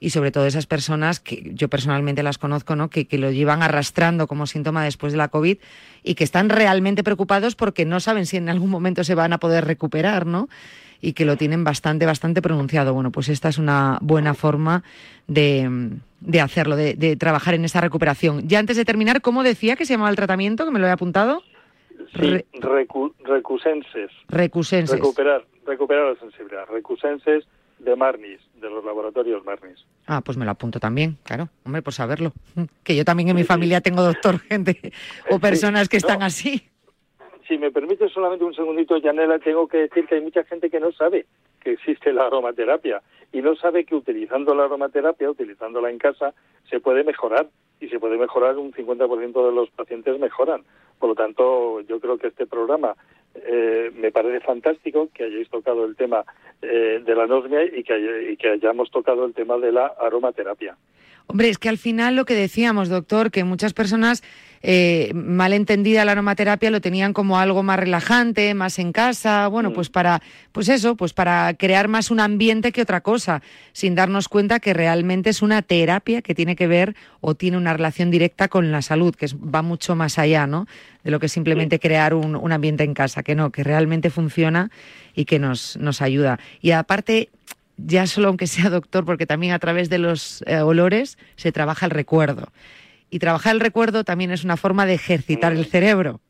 [0.00, 2.90] y sobre todo esas personas que yo personalmente las conozco, ¿no?
[2.90, 5.58] Que, lo llevan arrastrando como síntoma después de la COVID
[6.02, 9.38] y que están realmente preocupados porque no saben si en algún momento se van a
[9.38, 10.48] poder recuperar, ¿no?
[11.00, 12.94] Y que lo tienen bastante, bastante pronunciado.
[12.94, 14.82] Bueno, pues esta es una buena forma
[15.26, 18.48] de, de hacerlo, de, trabajar en esa recuperación.
[18.48, 20.64] Ya antes de terminar, ¿cómo decía que se llamaba el tratamiento?
[20.64, 21.42] Que me lo he apuntado.
[22.14, 22.44] Sí,
[23.24, 24.10] recusenses.
[24.28, 24.98] Recusenses.
[24.98, 26.64] Recuperar, recuperar la sensibilidad.
[26.70, 27.44] Recusenses
[27.78, 29.84] de Marnis, de los laboratorios Marnis.
[30.06, 31.48] Ah, pues me lo apunto también, claro.
[31.64, 32.32] Hombre, por saberlo.
[32.82, 34.92] Que yo también en mi familia tengo doctor, gente
[35.30, 36.68] o personas que están así
[37.46, 40.80] si me permite solamente un segundito, Janela, tengo que decir que hay mucha gente que
[40.80, 41.26] no sabe
[41.62, 46.34] que existe la aromaterapia y no sabe que utilizando la aromaterapia, utilizándola en casa,
[46.68, 47.48] se puede mejorar
[47.80, 50.62] y se puede mejorar un 50% de los pacientes mejoran.
[50.98, 52.94] Por lo tanto, yo creo que este programa
[53.34, 56.24] eh, me parece fantástico que hayáis tocado el tema
[56.62, 60.76] eh, de la anosmia y que, y que hayamos tocado el tema de la aromaterapia.
[61.26, 64.22] Hombre, es que al final lo que decíamos, doctor, que muchas personas
[64.68, 69.72] eh, mal entendida la aromaterapia lo tenían como algo más relajante, más en casa, bueno,
[69.72, 69.92] pues mm.
[69.92, 74.58] para, pues eso, pues para crear más un ambiente que otra cosa, sin darnos cuenta
[74.58, 78.72] que realmente es una terapia que tiene que ver o tiene una relación directa con
[78.72, 80.66] la salud, que va mucho más allá, ¿no?
[81.04, 84.72] De lo que simplemente crear un, un ambiente en casa, que no, que realmente funciona
[85.14, 86.40] y que nos, nos ayuda.
[86.60, 87.30] Y aparte,
[87.76, 91.86] ya solo aunque sea doctor, porque también a través de los eh, olores se trabaja
[91.86, 92.48] el recuerdo.
[93.10, 96.20] Y trabajar el recuerdo también es una forma de ejercitar el cerebro.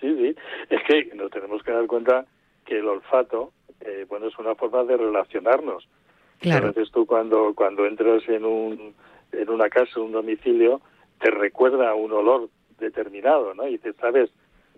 [0.00, 0.36] Sí, sí.
[0.70, 2.26] Es que nos tenemos que dar cuenta
[2.64, 5.88] que el olfato, eh, bueno, es una forma de relacionarnos.
[6.38, 6.68] Claro.
[6.68, 8.94] A veces tú cuando, cuando entras en, un,
[9.32, 10.80] en una casa, un domicilio,
[11.20, 13.66] te recuerda un olor determinado, ¿no?
[13.66, 14.30] Y dices, sabes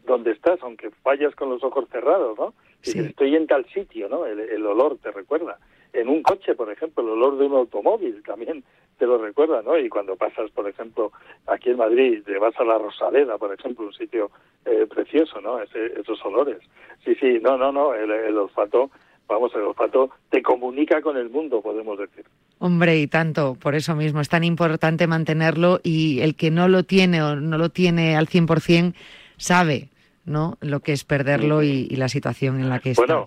[0.07, 2.55] dónde estás, aunque fallas con los ojos cerrados, ¿no?
[2.81, 2.99] Sí.
[2.99, 4.25] estoy en tal sitio, ¿no?
[4.25, 5.59] el olor te recuerda
[5.93, 8.65] en un coche, por ejemplo, el olor de un automóvil también
[8.99, 9.79] te lo recuerda, ¿no?
[9.79, 11.11] Y cuando pasas, por ejemplo,
[11.47, 14.31] aquí en Madrid, te vas a la Rosaleda, por ejemplo, un sitio
[14.67, 15.59] eh, precioso, ¿no?
[15.61, 16.59] esos olores.
[17.05, 18.91] Sí, sí, no, no, no, el, olfato,
[19.27, 22.27] vamos, el olfato te comunica con el mundo, podemos decir.
[22.59, 26.83] Hombre, y tanto, por eso mismo es tan importante mantenerlo y el que no lo
[26.83, 28.95] tiene o no lo tiene al 100%
[29.39, 29.89] sabe,
[30.27, 30.59] ¿no?
[30.61, 33.27] Lo que es perderlo y, la situación en la que está.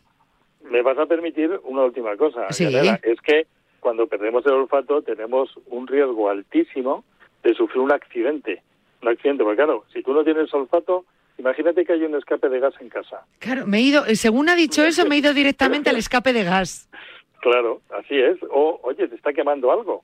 [0.74, 3.46] Me vas a permitir una última cosa, es que
[3.80, 7.04] cuando perdemos el olfato tenemos un riesgo altísimo
[7.44, 8.64] de sufrir un accidente.
[9.04, 11.06] Un accidente, porque claro, si tú no tienes olfato,
[11.38, 13.24] imagínate que hay un escape de gas en casa.
[13.38, 16.34] Claro, me he ido, eh, según ha dicho eso, me he ido directamente al escape
[16.34, 16.90] de gas.
[17.44, 18.38] Claro, así es.
[18.50, 20.02] O, oye, te está quemando algo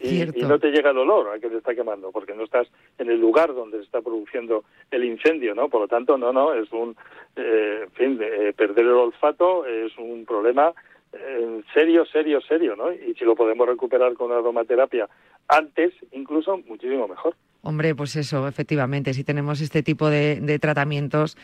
[0.00, 3.10] y, no te llega el olor a que te está quemando, porque no estás en
[3.10, 5.68] el lugar donde se está produciendo el incendio, ¿no?
[5.68, 6.96] Por lo tanto, no, no, es un,
[7.36, 10.72] eh, en fin, eh, perder el olfato es un problema
[11.12, 12.92] eh, serio, serio, serio, ¿no?
[12.92, 15.08] Y si lo podemos recuperar con aromaterapia
[15.48, 17.34] antes, incluso, muchísimo mejor.
[17.62, 21.36] Hombre, pues eso, efectivamente, si tenemos este tipo de tratamientos,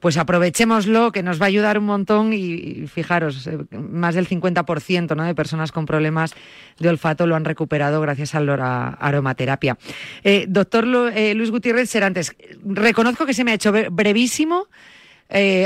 [0.00, 5.14] pues aprovechémoslo, que nos va a ayudar un montón y, fijaros, eh, más del 50%
[5.14, 5.24] ¿no?
[5.24, 6.34] de personas con problemas
[6.78, 9.76] de olfato lo han recuperado gracias a la aromaterapia.
[10.24, 12.34] Eh, doctor eh, Luis Gutiérrez Serantes,
[12.64, 14.66] reconozco que se me ha hecho brevísimo.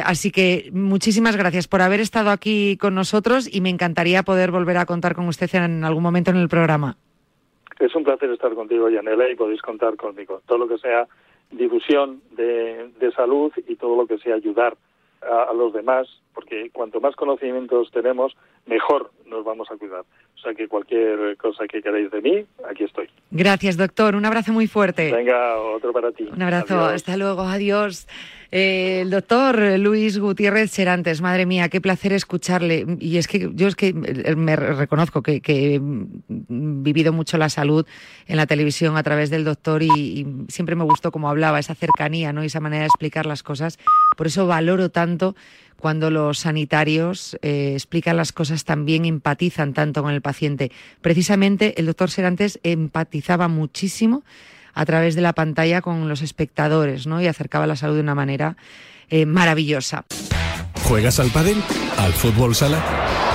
[0.04, 4.76] así que muchísimas gracias por haber estado aquí con nosotros y me encantaría poder volver
[4.76, 6.96] a contar con usted en algún momento en el programa.
[7.78, 10.42] Es un placer estar contigo, Yanela, y podéis contar conmigo.
[10.46, 11.08] Todo lo que sea
[11.50, 14.76] difusión de, salud y todo lo que sea ayudar
[15.22, 20.00] a, los demás, porque cuanto más conocimientos tenemos, mejor nos vamos a cuidar.
[20.00, 23.08] O sea que cualquier cosa que queráis de mí, aquí estoy.
[23.30, 24.16] Gracias, doctor.
[24.16, 25.12] Un abrazo muy fuerte.
[25.12, 26.24] Venga, otro para ti.
[26.24, 26.78] Un abrazo.
[26.80, 27.42] Hasta luego.
[27.42, 28.06] Adiós.
[28.56, 32.86] El doctor Luis Gutiérrez Serantes, madre mía, qué placer escucharle.
[33.00, 37.84] Y es que yo es que eh, me reconozco que, he vivido mucho la salud
[38.28, 42.32] en la televisión a través del doctor y, siempre me gustó cómo hablaba, esa cercanía
[42.32, 42.44] ¿no?
[42.44, 43.80] y esa manera de explicar las cosas.
[44.16, 45.34] Por eso valoro tanto
[45.76, 50.70] cuando los sanitarios eh, explican las cosas también empatizan tanto con el paciente.
[51.00, 54.22] Precisamente el doctor Serantes empatizaba muchísimo
[54.74, 57.20] a través de la pantalla con los espectadores, ¿no?
[57.20, 58.56] Y acercaba la salud de una manera
[59.08, 60.04] eh, maravillosa.
[60.84, 61.62] ¿Juegas al pádel?
[61.98, 62.82] ¿Al fútbol sala?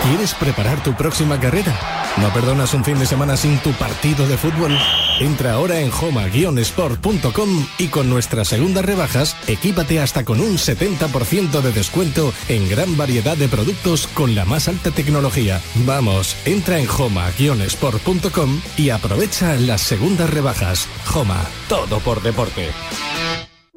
[0.03, 1.73] ¿Quieres preparar tu próxima carrera?
[2.17, 4.77] ¿No perdonas un fin de semana sin tu partido de fútbol?
[5.19, 11.71] Entra ahora en homa-sport.com y con nuestras segundas rebajas, equípate hasta con un 70% de
[11.73, 15.61] descuento en gran variedad de productos con la más alta tecnología.
[15.85, 20.87] Vamos, entra en homa-sport.com y aprovecha las segundas rebajas.
[21.13, 22.69] Homa, todo por deporte.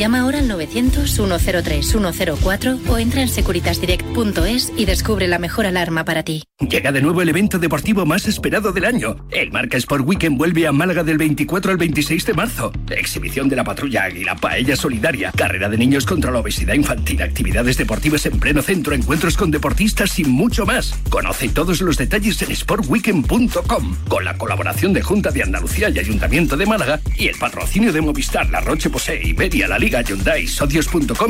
[0.00, 6.42] Llama ahora al 900-103-104 o entra en securitasdirect.es y descubre la mejor alarma para ti.
[6.58, 9.16] Llega de nuevo el evento deportivo más esperado del año.
[9.30, 12.72] El Marca Sport Weekend vuelve a Málaga del 24 al 26 de marzo.
[12.88, 17.76] Exhibición de la patrulla Águila, paella solidaria, carrera de niños contra la obesidad infantil, actividades
[17.76, 20.94] deportivas en pleno centro, encuentros con deportistas y mucho más.
[21.10, 26.56] Conoce todos los detalles en sportweekend.com con la colaboración de Junta de Andalucía y Ayuntamiento
[26.56, 30.46] de Málaga y el patrocinio de Movistar, La Roche Posay, Iberia, La Liga Liga Hyundai,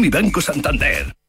[0.04, 1.19] y Banco Santander.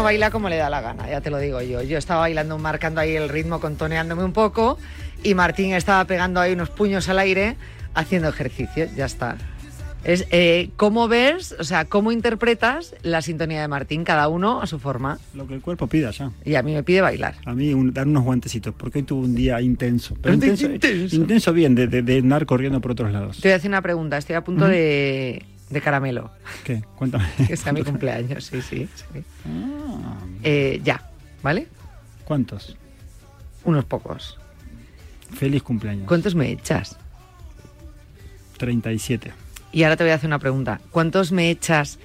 [0.00, 1.82] Uno baila como le da la gana, ya te lo digo yo.
[1.82, 4.78] Yo estaba bailando, marcando ahí el ritmo, contoneándome un poco,
[5.22, 7.56] y Martín estaba pegando ahí unos puños al aire,
[7.92, 9.36] haciendo ejercicio, ya está.
[10.02, 14.66] Es eh, cómo ves, o sea, cómo interpretas la sintonía de Martín, cada uno a
[14.66, 15.18] su forma.
[15.34, 16.32] Lo que el cuerpo pida ya.
[16.46, 17.34] Y a mí me pide bailar.
[17.44, 20.16] A mí dar unos guantecitos, porque hoy tuve un día intenso.
[20.24, 23.38] intenso, bien, de, andar corriendo por otros lados.
[23.38, 26.30] Te voy a hacer una pregunta, estoy a punto de de caramelo.
[26.64, 26.82] ¿Qué?
[26.96, 27.28] Cuéntame.
[27.46, 28.88] que sea mi cumpleaños, sí, sí.
[29.46, 30.16] Ah.
[30.42, 31.10] Eh, ya,
[31.42, 31.68] ¿vale?
[32.24, 32.76] ¿Cuántos?
[33.64, 34.38] Unos pocos.
[35.32, 36.06] Feliz cumpleaños.
[36.06, 36.96] ¿Cuántos me echas?
[38.58, 39.32] 37.
[39.72, 40.80] Y ahora te voy a hacer una pregunta.
[40.90, 41.98] ¿Cuántos me echas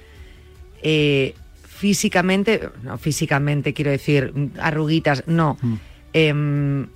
[0.82, 2.70] eh, físicamente?
[2.82, 5.58] No, físicamente quiero decir, arruguitas, no.
[5.60, 5.74] Mm.
[6.12, 6.86] Em,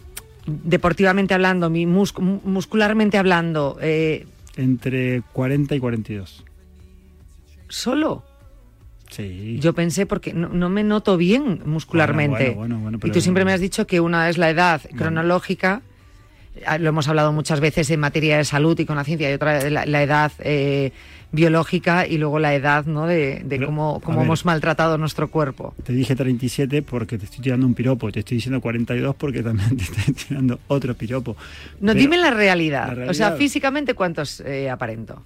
[0.47, 3.77] deportivamente hablando, muscularmente hablando.
[3.83, 6.45] Eh, Entre 40 y 42
[7.71, 8.25] solo.
[9.11, 9.59] Sí.
[9.59, 12.57] Yo pensé, porque no, me noto bien muscularmente.
[13.03, 15.83] y tú siempre me has dicho que una es la edad cronológica,
[16.67, 19.35] ah, lo hemos hablado muchas veces en materia de salud y con la ciencia, y
[19.35, 20.93] otra la, la edad eh,
[21.33, 23.07] biológica y luego la edad ¿no?
[23.07, 25.75] de, cómo, cómo hemos maltratado nuestro cuerpo.
[25.85, 29.77] Te dije 37 porque te estoy tirando un piropo, te estoy diciendo 42 porque también
[29.77, 31.37] te estoy tirando otro piropo.
[31.81, 33.09] No, dime la realidad.
[33.09, 35.23] O sea, físicamente, ¿cuántos eh, aparento?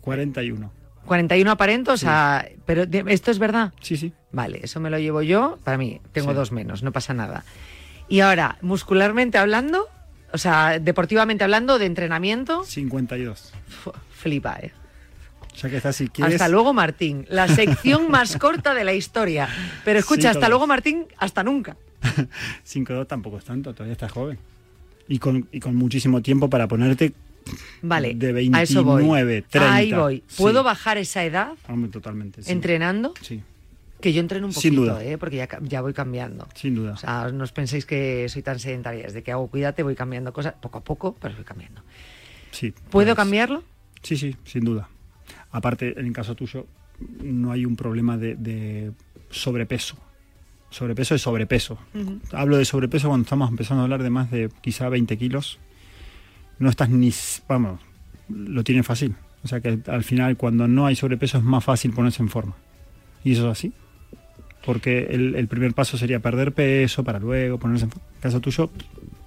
[0.00, 0.70] 41.
[1.06, 3.72] 41 aparentos, a, pero ¿esto es verdad?
[3.80, 4.12] Sí, sí.
[4.32, 7.44] Vale, eso me lo llevo yo, para mí, tengo dos menos, no pasa nada.
[8.08, 9.88] Y ahora, muscularmente hablando,
[10.32, 12.64] o sea, deportivamente hablando, de entrenamiento.
[12.64, 13.52] 52.
[14.10, 14.72] flipa, ¿eh?
[15.56, 17.24] Ya que está, si Hasta luego, Martín.
[17.30, 19.48] La sección más corta de la historia.
[19.84, 21.76] Pero escucha, hasta luego, Martín, hasta nunca.
[22.66, 24.38] 5-2 tampoco es tanto, todavía estás joven.
[25.08, 27.14] Y con, y con muchísimo tiempo para ponerte
[27.82, 29.42] Vale, de 29, a eso voy.
[29.48, 29.74] 30.
[29.74, 30.22] Ahí voy.
[30.36, 31.54] ¿Puedo bajar esa edad?
[31.90, 32.40] totalmente.
[32.46, 33.14] ¿Entrenando?
[33.20, 33.42] Sí.
[34.00, 35.02] Que yo entreno un poquito, Sin duda.
[35.02, 35.16] ¿eh?
[35.16, 36.46] porque ya, ya, voy cambiando.
[36.54, 36.92] Sin duda.
[36.92, 39.04] O sea, no os penséis que soy tan sedentaria.
[39.04, 41.82] Desde que hago cuídate voy cambiando cosas, poco a poco, pero voy cambiando.
[42.50, 42.74] Sí.
[42.90, 43.62] ¿Puedo pues, cambiarlo?
[44.02, 44.88] Sí, sí, sin duda.
[45.50, 46.66] Aparte, en el caso tuyo,
[47.22, 48.92] no hay un problema de,
[49.30, 49.96] sobrepeso.
[50.70, 51.78] Sobrepeso es sobrepeso.
[52.32, 55.58] Hablo de sobrepeso cuando estamos empezando a hablar de más de quizá 20 kilos
[56.58, 57.12] no estás ni,
[57.48, 57.80] vamos,
[58.28, 59.14] lo tiene fácil.
[59.44, 62.56] O sea que al final cuando no hay sobrepeso es más fácil ponerse en forma.
[63.22, 63.72] Y eso es así.
[64.64, 68.06] Porque el, primer paso sería perder peso para luego ponerse en forma.
[68.20, 68.70] Caso tuyo.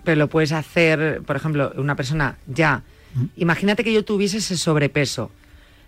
[0.04, 2.84] Pero lo puedes hacer, por ejemplo, una persona ya.
[3.38, 5.32] Imagínate que yo tuviese ese sobrepeso.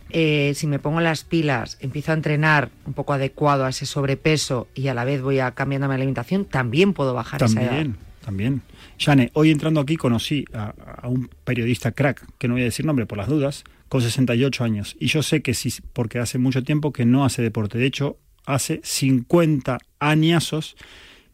[0.10, 4.68] Eh, si me pongo las pilas, empiezo a entrenar un poco adecuado a ese sobrepeso
[4.76, 7.88] y a la vez voy a cambiando mi alimentación, también puedo bajar también, esa edad.
[8.26, 8.62] También,
[9.02, 12.86] Jane, hoy entrando aquí conocí a, a, un periodista crack, que no voy a decir
[12.86, 14.96] nombre por las dudas, con 68 años.
[15.00, 17.80] Y yo sé que sí, porque hace mucho tiempo que no hace deporte.
[17.80, 20.76] De hecho, hace 50 añazos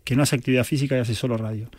[0.05, 1.70] que no hace actividad física y hace solo radio.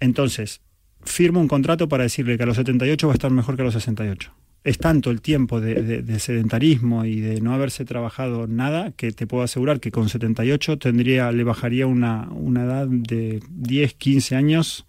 [0.00, 0.60] Entonces,
[1.04, 3.66] firmo un contrato para decirle que a los 78 va a estar mejor que a
[3.66, 4.32] los 68.
[4.64, 9.44] Es tanto el tiempo de, sedentarismo y de no haberse trabajado nada que te puedo
[9.44, 14.86] asegurar que con 78 tendría, le bajaría una, una edad de 10, 15 años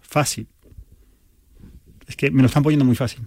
[0.00, 0.46] fácil.
[2.08, 3.20] Es que me lo están poniendo muy fácil.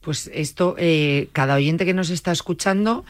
[0.00, 3.04] Pues esto, eh, cada oyente que nos está escuchando,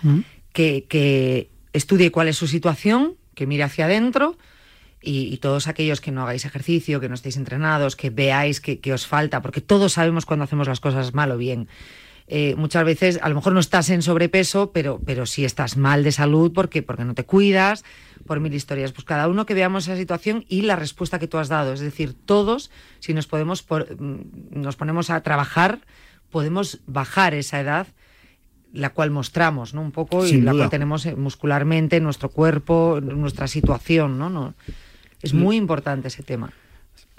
[0.53, 4.37] que, estudie cuál es su situación, que mire hacia adentro
[5.01, 9.07] y, todos aquellos que no hagáis ejercicio, que no estéis entrenados, que veáis que, os
[9.07, 11.69] falta, porque todos sabemos cuando hacemos las cosas mal o bien.
[12.33, 16.05] Eh, muchas veces a lo mejor no estás en sobrepeso, pero, pero sí estás mal
[16.05, 17.85] de salud porque, porque no te cuidas,
[18.25, 18.93] por mil historias.
[18.93, 21.73] Pues cada uno que veamos esa situación y la respuesta que tú has dado.
[21.73, 22.71] Es decir, todos,
[23.01, 25.81] si nos, podemos mm, nos ponemos a trabajar
[26.31, 27.89] podemos bajar esa edad
[28.73, 29.83] la cual mostramos, ¿no?
[29.83, 34.31] Un poco y la cual tenemos eh, muscularmente en nuestro cuerpo, nuestra situación, ¿no?
[34.31, 34.55] no
[35.23, 36.53] es muy importante ese tema.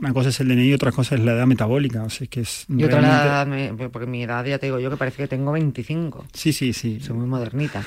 [0.01, 2.03] Una cosa es el DNI y otra cosa es la edad metabólica.
[2.03, 3.47] O sea, que es y otra edad,
[3.91, 6.25] porque mi edad ya te digo yo que parece que tengo 25.
[6.33, 6.99] Sí, sí, sí.
[6.99, 7.85] Soy muy modernita.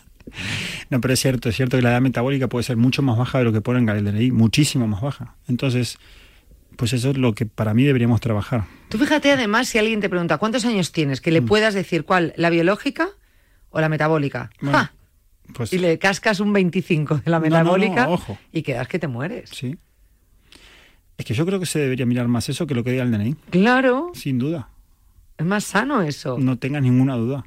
[0.90, 3.38] no, pero es cierto, es cierto que la edad metabólica puede ser mucho más baja
[3.38, 5.36] de lo que pone en el DNI, muchísimo más baja.
[5.46, 5.98] Entonces,
[6.74, 8.64] pues eso es lo que para mí deberíamos trabajar.
[8.88, 11.46] Tú fíjate además si alguien te pregunta cuántos años tienes, que le mm.
[11.46, 13.10] puedas decir cuál, la biológica
[13.70, 14.50] o la metabólica.
[15.54, 18.08] Pues y le cascas un 25 de la metabólica
[18.50, 19.50] y quedas que te mueres.
[19.50, 19.78] Sí.
[21.18, 23.10] Es que yo creo que se debería mirar más eso que lo que diga el
[23.10, 23.34] DNI.
[23.50, 24.12] Claro.
[24.14, 24.70] Sin duda.
[25.36, 26.38] Es más sano eso.
[26.38, 27.44] No tengas ninguna duda.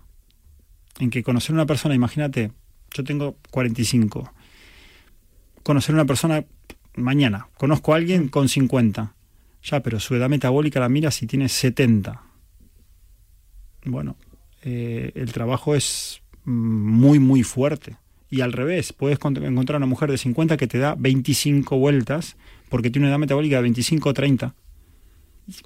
[1.00, 2.52] En que conocer a una persona, imagínate,
[2.94, 4.32] yo tengo 45.
[5.64, 6.46] Conocer a una persona
[6.96, 9.16] mañana, conozco a alguien con 50
[9.64, 12.22] ya, pero su edad metabólica la mira si tiene 70.
[13.86, 14.16] Bueno,
[14.64, 17.98] eh, el trabajo es muy, muy fuerte.
[18.30, 22.38] Y al revés, puedes encontrar una mujer de 50 que te da 25 vueltas
[22.72, 24.56] porque tiene una edad metabólica de 25 o 30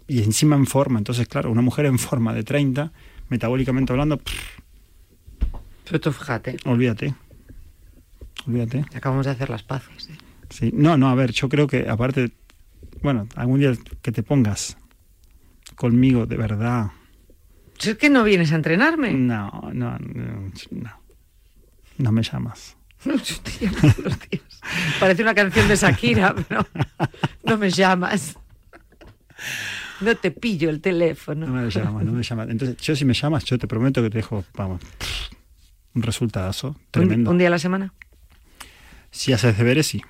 [0.07, 0.97] y encima en forma.
[0.97, 2.91] Entonces, claro, una mujer en forma de 30,
[3.29, 4.19] metabólicamente hablando...
[5.85, 6.57] Pero tú fíjate.
[6.65, 7.13] Olvídate.
[8.47, 8.85] Olvídate.
[8.95, 10.09] Acabamos de hacer las paces.
[10.09, 10.17] ¿eh?
[10.49, 12.31] Sí, no, no, a ver, yo creo que aparte
[13.05, 14.77] bueno, algún día que te pongas
[15.75, 16.87] conmigo de verdad.
[17.79, 19.13] ¿Es que no vienes a entrenarme?
[19.13, 20.51] No, no, no.
[21.97, 22.77] No, me llamas.
[23.05, 24.41] No, los días.
[24.99, 26.65] Parece una canción de Shakira, pero
[27.43, 28.37] no me llamas.
[30.01, 31.45] No te pillo el teléfono.
[31.45, 32.49] No me llamas, no me llamas.
[32.49, 34.81] Entonces, yo si me llamas, yo te prometo que te dejo, vamos,
[35.93, 36.51] un resultado
[36.91, 37.31] tremendo.
[37.31, 37.93] ¿Un, día a la semana?
[39.11, 40.01] Si haces deberes, sí.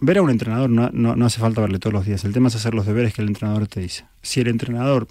[0.00, 2.24] Ver a un entrenador no, no, hace falta verle todos los días.
[2.24, 4.06] El tema es hacer los deberes que el entrenador te dice.
[4.22, 5.08] Si el entrenador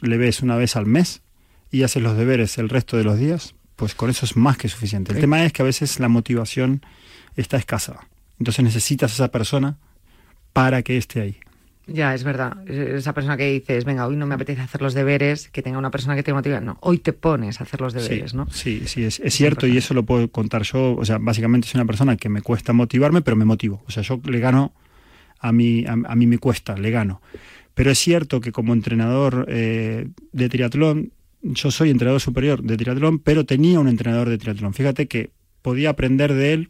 [0.00, 1.22] le ves una vez al mes
[1.70, 4.68] y haces los deberes el resto de los días, pues con eso es más que
[4.68, 5.14] suficiente.
[5.14, 6.82] El tema es que a veces la motivación
[7.34, 7.98] está escasa.
[8.38, 9.78] Entonces necesitas a esa persona
[10.52, 11.36] para que esté ahí.
[11.86, 12.68] Ya, es verdad.
[12.68, 15.90] Esa persona que dices, venga, hoy no me apetece hacer los deberes, que tenga una
[15.90, 16.60] persona que te motive.
[16.60, 18.46] No, hoy te pones a hacer los deberes, ¿no?
[18.50, 20.94] Sí, sí, es, cierto y eso lo puedo contar yo.
[20.96, 23.82] O sea, básicamente soy una persona que me cuesta motivarme, pero me motivo.
[23.86, 24.74] O sea, yo le gano,
[25.38, 27.22] a mí, a, mí me cuesta, le gano.
[27.72, 31.12] Pero es cierto que como entrenador eh, de triatlón,
[31.42, 34.74] yo soy entrenador superior de triatlón, pero tenía un entrenador de triatlón.
[34.74, 35.30] Fíjate que
[35.62, 36.68] podía aprender de él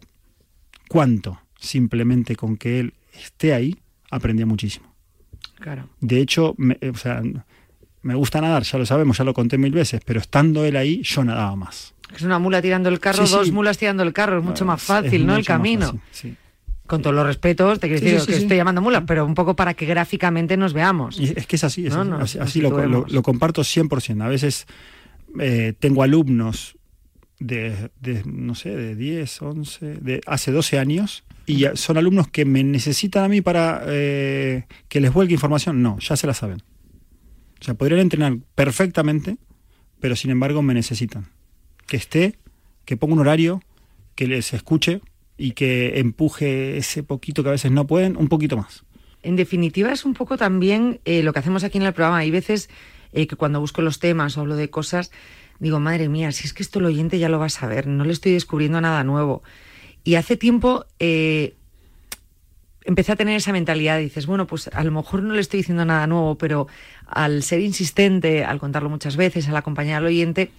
[0.89, 3.79] cuánto, simplemente con que él esté ahí,
[4.11, 4.95] aprendía muchísimo.
[6.01, 7.23] De hecho, me, o sea,
[8.03, 11.03] me gusta nadar, ya lo sabemos, ya lo conté mil veces, pero estando él ahí,
[11.03, 11.95] yo nadaba más.
[12.14, 15.27] Es una mula tirando el carro, dos mulas tirando el carro, es mucho más fácil,
[15.27, 15.37] ¿no?
[15.37, 16.01] El camino.
[16.91, 19.74] Con todos los respetos, te quiero decir que estoy llamando mulas, pero un poco para
[19.74, 21.20] que gráficamente nos veamos.
[21.20, 21.95] es que es así, es
[22.36, 24.20] así, lo, lo, comparto 100%.
[24.24, 24.66] A veces
[25.38, 26.76] eh, tengo alumnos
[27.38, 27.91] de,
[28.24, 33.22] no sé, de 10, 11, de hace 12 años y son alumnos que me necesitan
[33.22, 35.82] a mí para eh, que les vuelque información.
[35.82, 36.61] No, ya se la saben.
[37.61, 39.36] O sea, podrían entrenar perfectamente,
[40.01, 41.28] pero sin embargo me necesitan.
[41.86, 42.36] Que esté,
[42.84, 43.62] que ponga un horario,
[44.16, 45.03] que les escuche
[45.41, 48.84] y que empuje ese poquito que a veces no pueden, un poquito más.
[49.22, 52.18] En definitiva, es un poco también eh, lo que hacemos aquí en el programa.
[52.18, 52.68] Hay veces
[53.14, 55.11] eh, que cuando busco los temas o hablo de cosas,
[55.59, 58.05] digo, madre mía, si es que esto el oyente ya lo va a saber, no
[58.05, 59.43] le estoy descubriendo nada nuevo.
[60.05, 61.55] Y hace tiempo eh,
[62.84, 65.86] empecé a tener esa mentalidad, dices, bueno, pues a lo mejor no le estoy diciendo
[65.86, 66.66] nada nuevo, pero
[67.07, 70.51] al ser insistente, al contarlo muchas veces, al acompañar al oyente,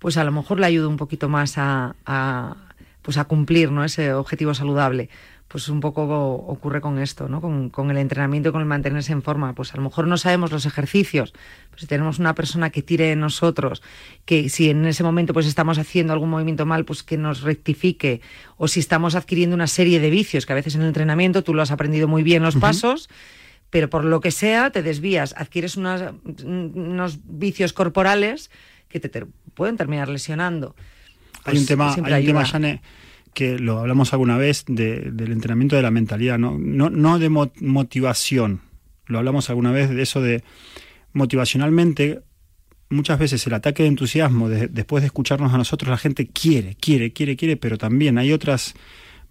[0.00, 2.63] pues a lo mejor le ayudo un poquito más a, a
[3.04, 3.84] pues a cumplir ¿no?
[3.84, 5.10] ese objetivo saludable
[5.54, 7.40] pues un poco ocurre con esto, ¿no?
[7.40, 9.54] Con, el entrenamiento y con el mantenerse en forma.
[9.54, 11.32] Pues a lo mejor no sabemos los ejercicios,
[11.70, 13.82] pues si tenemos una persona que tire de nosotros,
[14.24, 18.20] que si en ese momento pues estamos haciendo algún movimiento mal, pues que nos rectifique,
[18.56, 21.54] o si estamos adquiriendo una serie de vicios, que a veces en el entrenamiento tú
[21.54, 23.08] lo has aprendido muy bien los pasos,
[23.70, 28.50] pero por lo que sea te desvías, adquieres unos vicios corporales
[28.88, 30.74] que te, pueden terminar lesionando.
[31.44, 32.80] Hay un tema, hay un tema,
[33.34, 38.60] que lo hablamos alguna vez del entrenamiento de la mentalidad, no, no, de motivación.
[39.06, 40.42] Lo hablamos alguna vez de eso de
[41.12, 42.20] motivacionalmente.
[42.88, 47.12] Muchas veces el ataque de entusiasmo, después de escucharnos a nosotros, la gente quiere, quiere,
[47.12, 48.74] quiere, quiere, pero también hay otras,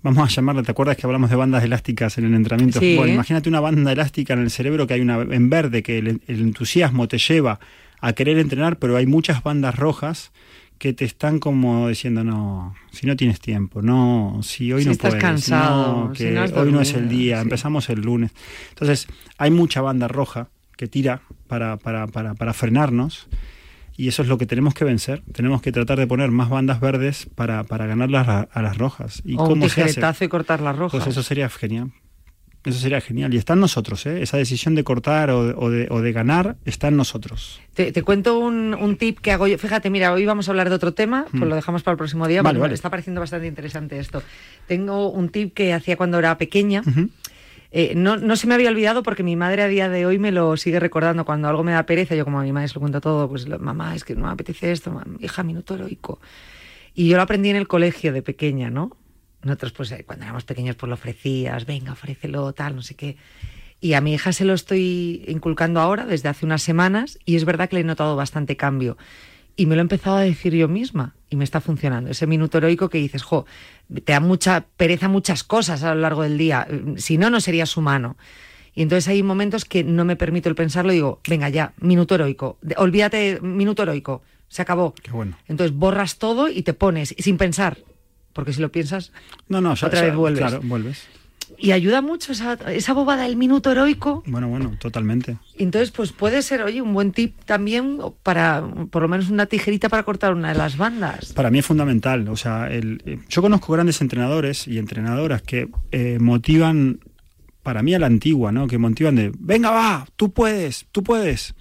[0.02, 2.80] vamos a llamarla, ¿te acuerdas que hablamos de bandas elásticas en el entrenamiento?
[2.80, 6.22] Bueno, imagínate una banda elástica en el cerebro que hay una en verde, que el
[6.28, 7.60] entusiasmo te lleva
[8.02, 10.34] a querer entrenar, pero hay muchas bandas rojas
[10.84, 15.12] que te están como diciendo, no, si no tienes tiempo, no, si hoy no estás
[15.12, 18.32] puedes, cansado, que hoy no es el día, empezamos el lunes.
[18.68, 19.08] Entonces,
[19.38, 23.30] hay mucha banda roja que tira para, para, para, para frenarnos
[23.96, 25.24] y eso es lo que tenemos que vencer.
[25.32, 29.22] Tenemos que tratar de poner más bandas verdes para, para ganarlas a, a las rojas.
[29.24, 30.26] ¿Y o cómo un se hace?
[30.26, 31.02] y cortar las rojas.
[31.02, 31.94] Pues eso sería genial.
[32.66, 33.34] Eso sería genial.
[33.34, 34.22] Y está en nosotros, ¿eh?
[34.22, 37.60] Esa decisión de cortar o, de, ganar está en nosotros.
[37.74, 39.58] Te, cuento un, tip que hago yo.
[39.58, 41.48] Fíjate, mira, hoy vamos a hablar de otro tema, pues hmm.
[41.48, 42.74] lo dejamos para el próximo día, vale, vale.
[42.74, 44.24] está pareciendo bastante interesante esto.
[44.68, 46.84] Tengo un tip que hacía cuando era pequeña.
[47.76, 50.32] Eh, no, no, se me había olvidado porque mi madre a día de hoy me
[50.32, 51.26] lo sigue recordando.
[51.26, 53.48] Cuando algo me da pereza, yo como a mi madre se lo cuento todo, pues
[53.60, 56.22] mamá, es que no me apetece esto, hija, minuto heroico.
[56.94, 58.96] Y yo lo aprendí en el colegio de pequeña, ¿no?
[59.44, 63.18] Nosotros, pues, eh, cuando éramos pequeños, pues lo ofrecías, venga, ofrécelo, tal, no sé qué.
[63.80, 67.44] Y a mi hija se lo estoy inculcando ahora, desde hace unas semanas, y es
[67.44, 68.98] verdad que le he notado bastante cambio.
[69.56, 72.10] Y me lo he empezado a decir yo misma, y me está funcionando.
[72.10, 73.46] Ese minuto heroico que dices, jo,
[74.06, 77.76] te da mucha pereza muchas cosas a lo largo del día, si no, no serías
[77.76, 78.16] humano.
[78.74, 82.16] Y entonces hay momentos que no me permito el pensarlo y digo, venga ya, minuto
[82.16, 84.94] heroico, olvídate, minuto heroico, se acabó.
[84.96, 85.38] Qué bueno.
[85.48, 87.78] Entonces borras todo y te pones, sin pensar,
[88.34, 89.12] porque si lo piensas,
[89.48, 90.40] no, no, otra vez vuelves.
[90.40, 91.08] Claro, vuelves.
[91.58, 94.24] Y ayuda mucho esa, esa bobada del minuto heroico.
[94.26, 95.38] Bueno, bueno, totalmente.
[95.58, 99.90] Entonces, pues puede ser, oye, un buen tip también para, por lo menos una tijerita
[99.90, 101.34] para cortar una de las bandas.
[101.34, 102.28] Para mí es fundamental.
[102.30, 107.00] O sea, el, yo conozco grandes entrenadores y entrenadoras que eh, motivan,
[107.62, 108.68] para mí a la antigua, ¿no?
[108.68, 111.56] Que motivan de, venga, va, tú puedes, tú puedes.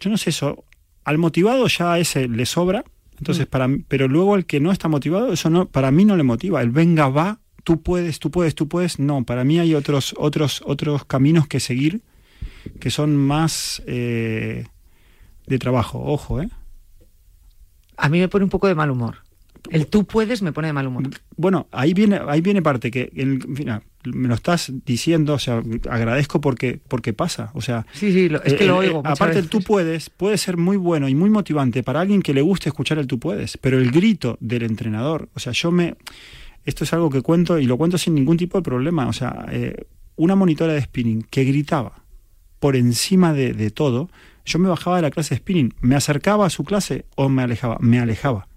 [0.00, 0.64] Yo no sé eso.
[1.04, 2.84] Al motivado ya ese le sobra
[3.18, 3.50] entonces, mm.
[3.50, 6.62] para pero luego el que no está motivado, eso no, para mí no le motiva.
[6.62, 8.98] El venga, va, tú puedes, tú puedes, tú puedes.
[8.98, 12.02] No, para mí hay otros, otros, otros caminos que seguir
[12.80, 14.66] que son más eh,
[15.46, 16.02] de trabajo.
[16.04, 16.48] Ojo, ¿eh?
[17.96, 19.18] A mí me pone un poco de mal humor.
[19.70, 21.04] El tú puedes me pone de mal humor.
[21.36, 23.40] Bueno, ahí viene, ahí viene parte que en,
[24.12, 27.50] me lo estás diciendo, o sea, agradezco porque, porque pasa.
[27.54, 29.02] O sea, sí, sí, es que lo oigo.
[29.04, 32.68] aparte, tú puedes, puede ser muy bueno y muy motivante para alguien que le guste
[32.68, 35.96] escuchar el tú puedes, pero el grito del entrenador, o sea, yo me.
[36.64, 39.06] Esto es algo que cuento y lo cuento sin ningún tipo de problema.
[39.06, 39.86] O sea, eh,
[40.16, 42.02] una monitora de spinning que gritaba
[42.58, 44.10] por encima de, de todo,
[44.44, 47.42] yo me bajaba de la clase de spinning, me acercaba a su clase o me
[47.42, 48.48] alejaba, me alejaba.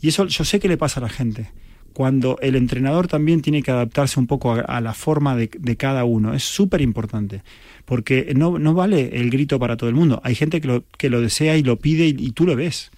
[0.00, 1.50] Y eso yo sé que le pasa a la gente
[1.92, 6.34] cuando el entrenador también tiene que adaptarse un poco a, la forma de, cada uno.
[6.34, 7.42] Es súper importante,
[7.84, 10.20] porque no, no, vale el grito para todo el mundo.
[10.24, 12.90] Hay gente que lo, que lo desea y lo pide y, tú lo ves.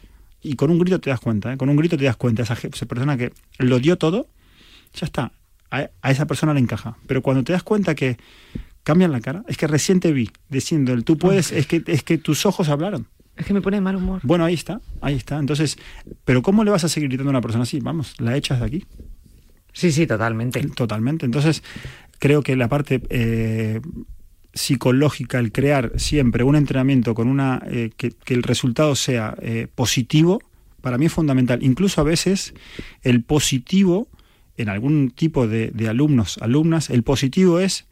[0.42, 1.56] Y con un grito te das cuenta, ¿eh?
[1.56, 2.42] con un grito te das cuenta.
[2.42, 4.28] Esa, esa, persona que lo dio todo,
[4.94, 5.32] ya está.
[5.70, 6.96] A, a, esa persona le encaja.
[7.06, 8.18] Pero cuando te das cuenta que
[8.82, 12.02] cambian la cara, es que recién te vi diciendo el tú puedes, es que, es
[12.02, 13.06] que tus ojos hablaron.
[13.36, 14.20] Es que me pone mal humor.
[14.22, 15.38] Bueno, ahí está, ahí está.
[15.38, 15.78] Entonces,
[16.24, 17.80] pero ¿cómo le vas a seguir gritando a una persona así?
[17.80, 18.84] Vamos, la echas de aquí.
[19.72, 20.60] Sí, sí, totalmente.
[20.68, 21.24] Totalmente.
[21.24, 21.62] Entonces,
[22.18, 23.80] creo que la parte eh,
[24.52, 30.40] psicológica, el crear siempre un entrenamiento con una eh, que, el resultado sea eh, positivo,
[30.82, 31.62] para mí es fundamental.
[31.62, 32.52] Incluso a veces
[33.02, 34.08] el positivo
[34.58, 37.86] en algún tipo de, de alumnos, alumnas, el positivo es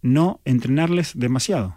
[0.00, 1.76] no entrenarles demasiado.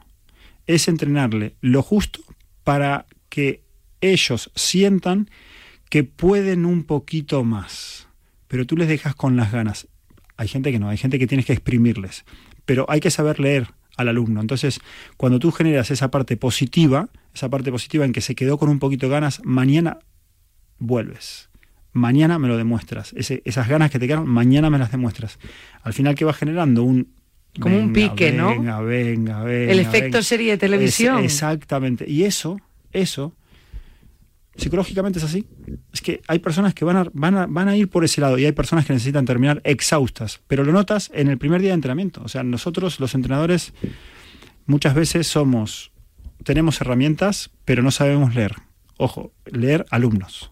[0.66, 2.22] Es entrenarle lo justo
[2.64, 3.64] para que
[4.01, 5.30] ellos sientan
[5.89, 8.07] que pueden un poquito más,
[8.47, 9.88] pero tú les dejas con las ganas.
[10.38, 12.26] Hay gente que no, hay gente que tienes que exprimirles,
[12.66, 14.41] pero hay que saber leer al alumno.
[14.41, 14.80] Entonces,
[15.18, 18.80] cuando tú generas esa parte positiva, esa parte positiva en que se quedó con un
[18.80, 19.99] poquito de ganas, mañana
[20.80, 21.49] vuelves.
[21.93, 23.14] Mañana me lo demuestras.
[23.14, 25.39] esas ganas que te quedan, mañana me las demuestras.
[25.84, 26.84] Al final, ¿qué va generando?
[26.84, 27.14] Un,
[27.60, 28.49] como un pique, ¿no?
[28.49, 29.72] Venga, venga, venga.
[29.72, 31.24] El efecto serie de televisión.
[31.24, 32.10] exactamente.
[32.10, 32.60] Y eso,
[32.93, 33.36] eso,
[34.56, 35.45] psicológicamente es así.
[35.91, 38.38] Es que hay personas que van a, van, a, van a ir por ese lado
[38.38, 40.41] y hay personas que necesitan terminar exhaustas.
[40.47, 42.22] Pero lo notas en el primer día de entrenamiento.
[42.24, 43.74] O sea, nosotros, los entrenadores,
[44.66, 45.91] muchas veces somos,
[46.43, 48.56] tenemos herramientas, pero no sabemos leer.
[48.97, 50.52] Ojo, leer alumnos.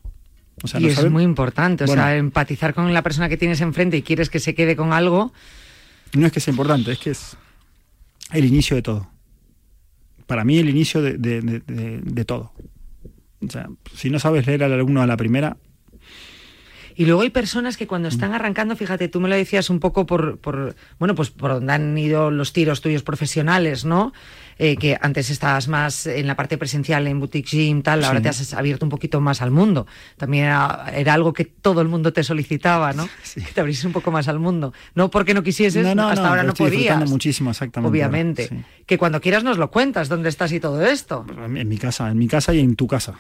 [0.64, 3.96] O sea, y es muy importante, o sea, empatizar con la persona que tienes enfrente
[3.96, 5.32] y quieres que se quede con algo.
[6.14, 7.38] No es que sea importante, es que es
[8.32, 9.10] el inicio de todo.
[10.26, 12.52] Para mí el inicio de, de todo.
[13.46, 15.58] O sea, si no sabes leer al alumno a la primera,
[17.00, 20.06] y luego hay personas que cuando están arrancando, fíjate, tú me lo decías un poco
[20.06, 24.12] por, por bueno, pues por donde han ido los tiros tuyos profesionales, ¿no?
[24.62, 28.30] Eh, que antes estabas más en la parte presencial, en boutique gym, tal, ahora te
[28.30, 29.88] has abierto un poquito más al mundo.
[30.18, 33.08] También era, algo que todo el mundo te solicitaba, ¿no?
[33.34, 34.74] Que te abrieses un poco más al mundo.
[34.96, 37.10] No porque no quisieses, hasta ahora no podías.
[37.10, 37.90] muchísimo, exactamente.
[37.90, 38.50] Obviamente.
[38.86, 41.26] Que cuando quieras nos lo cuentas, dónde estás y todo esto.
[41.56, 43.18] En mi casa, en mi casa y en tu casa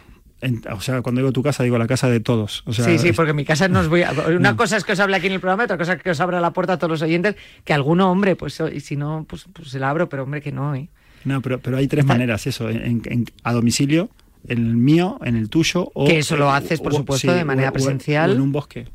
[0.71, 2.63] o sea, cuando digo tu casa, digo la casa de todos.
[2.65, 4.11] O sea, sí, sí, porque mi casa no os voy a...
[4.27, 6.19] Una cosa es que os hable aquí en el programa, otra cosa es que os
[6.19, 7.35] abra la puerta a todos los oyentes,
[7.65, 10.51] que alguno, hombre, pues y si no, pues, pues se la abro, pero hombre, que
[10.51, 10.89] no, ¿eh?
[11.25, 14.09] No, pero, pero hay tres maneras, eso, en, a domicilio,
[14.47, 16.07] en el mío, en el tuyo, o...
[16.07, 18.31] Que eso lo haces, por supuesto, de manera presencial.
[18.31, 18.87] en un bosque,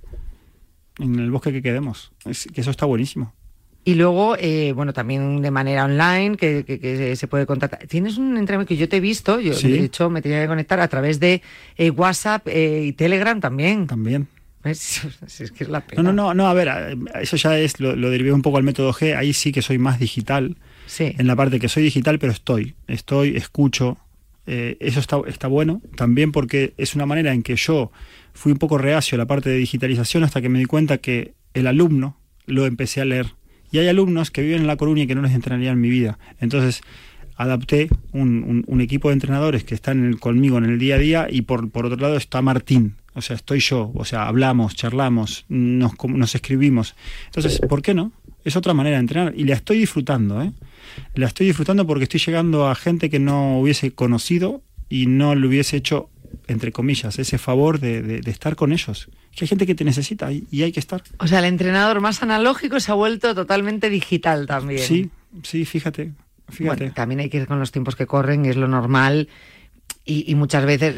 [0.99, 3.35] en el bosque que quedemos, que eso está buenísimo.
[3.87, 7.87] Y luego, eh, bueno, también de manera online, que, se puede contactar.
[7.87, 10.81] Tienes un entrenamiento que yo te he visto, yo de hecho me tenía que conectar
[10.81, 11.43] a través de
[11.77, 13.87] eh, WhatsApp eh, y Telegram también.
[13.87, 14.27] También.
[14.65, 15.03] Es,
[15.41, 16.03] es que es la pena.
[16.03, 18.63] No, no, no, no, a ver, eso ya es, lo, lo derivé un poco al
[18.63, 20.57] método G, ahí sí que soy más digital.
[20.87, 21.15] Sí.
[21.19, 23.99] En la parte que soy digital, pero estoy, estoy, escucho.
[24.47, 27.91] eso está, bueno, también porque es una manera en que yo
[28.35, 31.35] fui un poco reacio a la parte de digitalización hasta que me di cuenta que
[31.55, 33.35] el alumno lo empecé a leer
[33.75, 35.89] y hay alumnos que viven en La Coruña y que no les entrenaría en mi
[35.89, 36.19] vida.
[36.39, 36.83] Entonces,
[37.37, 41.65] adapté un, equipo de entrenadores que están conmigo en el día a día y por
[41.75, 42.95] otro lado está Martín.
[43.15, 46.95] O sea, estoy yo, o sea, hablamos, charlamos, nos, nos escribimos.
[47.27, 48.13] Entonces, ¿por qué no?
[48.45, 50.53] Es otra manera de entrenar y la estoy disfrutando, ¿eh?
[51.15, 55.47] La estoy disfrutando porque estoy llegando a gente que no hubiese conocido y no le
[55.47, 56.11] hubiese hecho
[56.47, 59.09] entre comillas, ese favor de, estar con ellos.
[59.35, 61.03] Que hay gente que te necesita y, hay que estar.
[61.19, 64.81] O sea, el entrenador más analógico se ha vuelto totalmente digital también.
[64.81, 65.11] Sí,
[65.43, 66.13] sí, fíjate.
[66.49, 66.91] fíjate.
[66.91, 69.29] también hay que ir con los tiempos que corren, es lo normal.
[70.05, 70.95] Y, muchas veces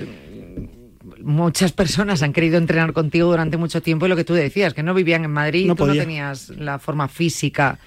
[1.27, 4.83] muchas personas han querido entrenar contigo durante mucho tiempo y lo que tú decías, que
[4.85, 7.79] no vivían en Madrid, no tú no tenías la forma física.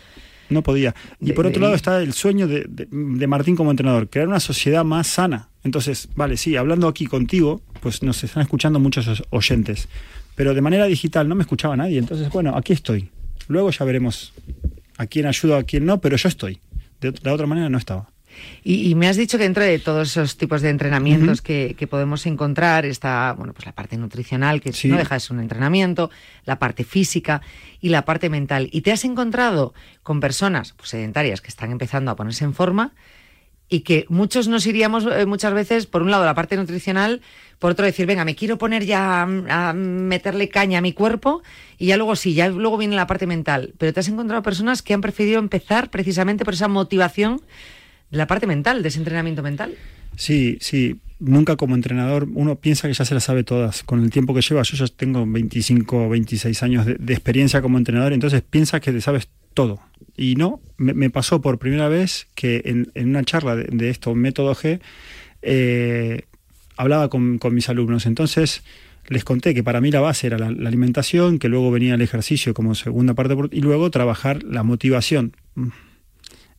[0.50, 0.94] No podía.
[1.22, 4.84] Y por otro lado está el sueño de, de, Martín como entrenador, crear una sociedad
[4.84, 5.50] más sana.
[5.64, 9.88] Entonces, vale, sí, hablando aquí contigo, pues nos están escuchando muchos oyentes,
[10.36, 11.98] pero de manera digital no me escuchaba nadie.
[11.98, 13.10] Entonces, bueno, aquí estoy.
[13.48, 14.34] Luego ya veremos
[14.98, 16.60] a quién ayuda, a quién no, pero yo estoy.
[17.00, 18.10] De la otra manera no estaba.
[18.64, 22.86] Y, me has dicho que dentro de todos esos tipos de entrenamientos que, podemos encontrar
[22.86, 26.10] está, bueno, pues la parte nutricional, que no deja de ser un entrenamiento,
[26.46, 27.42] la parte física
[27.82, 28.70] y la parte mental.
[28.72, 29.74] Y te has encontrado
[30.04, 32.94] con personas pues, sedentarias que están empezando a ponerse en forma
[33.70, 37.22] y que muchos nos iríamos eh, muchas veces, por un lado, la parte nutricional,
[37.60, 41.44] por otro decir, venga, me quiero poner ya a, meterle caña a mi cuerpo
[41.78, 43.74] y ya luego sí, ya luego viene la parte mental.
[43.78, 47.42] Pero te has encontrado personas que han preferido empezar precisamente por esa motivación
[48.12, 49.76] la parte mental, de ese entrenamiento mental.
[50.16, 51.00] Sí, sí.
[51.20, 53.84] Nunca como entrenador uno piensa que ya se las sabe todas.
[53.84, 57.78] Con el tiempo que lleva, yo ya tengo 25 o 26 años de, experiencia como
[57.78, 59.82] entrenador, entonces piensas que te sabes todo.
[60.16, 64.80] Y no, me, pasó por primera vez que en, una charla de, esto, Método G,
[65.42, 66.24] eh,
[66.78, 68.06] hablaba con, mis alumnos.
[68.06, 68.64] Entonces
[69.08, 72.54] les conté que para mí la base era la, alimentación, que luego venía el ejercicio
[72.54, 75.36] como segunda parte, y luego trabajar la motivación.
[75.56, 75.68] Mm,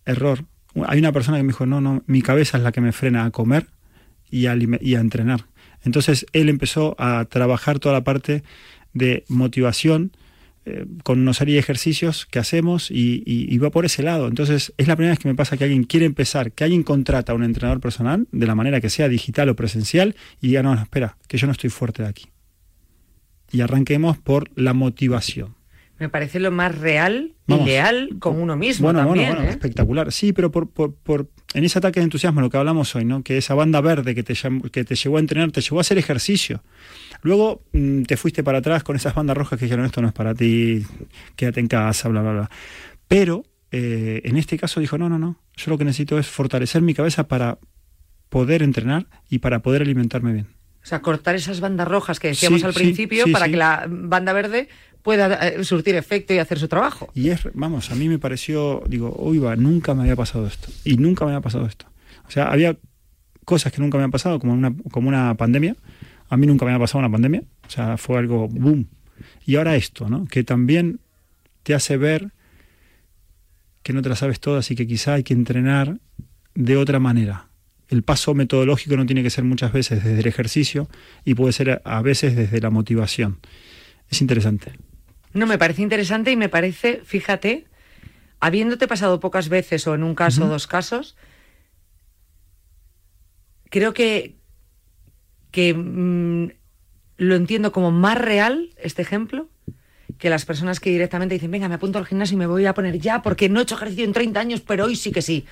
[0.05, 0.45] error.
[0.87, 3.25] Hay una persona que me dijo, no, no, mi cabeza es la que me frena
[3.25, 3.67] a comer
[4.31, 5.47] y a, y a entrenar.
[5.83, 8.43] Entonces él empezó a trabajar toda la parte
[8.93, 10.13] de motivación
[10.67, 14.29] eh, con una serie de ejercicios que hacemos y, va por ese lado.
[14.29, 17.33] Entonces, es la primera vez que me pasa que alguien quiere empezar, que alguien contrata
[17.33, 20.75] a un entrenador personal, de la manera que sea digital o presencial, y diga, no,
[20.75, 22.27] no, espera, que yo no estoy fuerte de aquí.
[23.51, 25.55] Y arranquemos por la motivación.
[26.01, 28.85] Me parece lo más real y leal con uno mismo.
[28.85, 29.51] Bueno, también, bueno, ¿eh?
[29.51, 30.11] espectacular.
[30.11, 33.23] Sí, pero por, por, por, en ese ataque de entusiasmo, lo que hablamos hoy, ¿no?
[33.23, 34.35] que esa banda verde que te,
[34.73, 36.63] que te llevó a entrenar, te llevó a hacer ejercicio.
[37.21, 40.15] Luego mm, te fuiste para atrás con esas bandas rojas que dijeron esto no es
[40.15, 40.87] para ti,
[41.37, 42.51] quédate en casa, bla, bla, bla.
[43.07, 46.81] Pero eh, en este caso dijo, no, no, no, yo lo que necesito es fortalecer
[46.81, 47.59] mi cabeza para
[48.31, 50.47] poder entrenar y para poder alimentarme bien.
[50.83, 53.87] O sea, cortar esas bandas rojas que decíamos Sí, al principio sí, para que la
[53.87, 54.69] banda verde
[55.03, 57.11] pueda eh, surtir efecto y hacer su trabajo.
[57.15, 60.69] Y es, vamos, a mí me pareció, digo, uy, va, nunca me había pasado esto.
[60.85, 61.87] Y nunca me había pasado esto.
[62.27, 62.77] O sea, había
[63.45, 65.77] cosas que nunca me habían pasado, como una, como una pandemia.
[66.29, 67.43] A mí nunca me había pasado una pandemia.
[67.67, 68.87] O sea, fue algo boom.
[69.45, 70.27] Y ahora esto, ¿no?
[70.27, 71.01] Que también
[71.63, 72.33] te hace ver
[73.83, 75.99] que no te la sabes todas y que quizá hay que entrenar
[76.55, 77.49] de otra manera.
[77.89, 80.89] El paso metodológico no tiene que ser muchas veces desde el ejercicio
[81.25, 83.39] y puede ser a veces desde la motivación.
[84.09, 84.73] Es interesante.
[85.33, 87.67] No, me parece interesante y me parece, fíjate,
[88.41, 91.17] habiéndote pasado pocas veces o en un caso o dos casos,
[93.71, 94.37] creo que,
[95.51, 96.49] que mm,
[97.19, 99.49] lo entiendo como más real este ejemplo
[100.19, 102.75] que las personas que directamente dicen, venga, me apunto al gimnasio y me voy a
[102.75, 105.47] poner ya porque no he hecho ejercicio en 30 años, pero hoy sí que sí.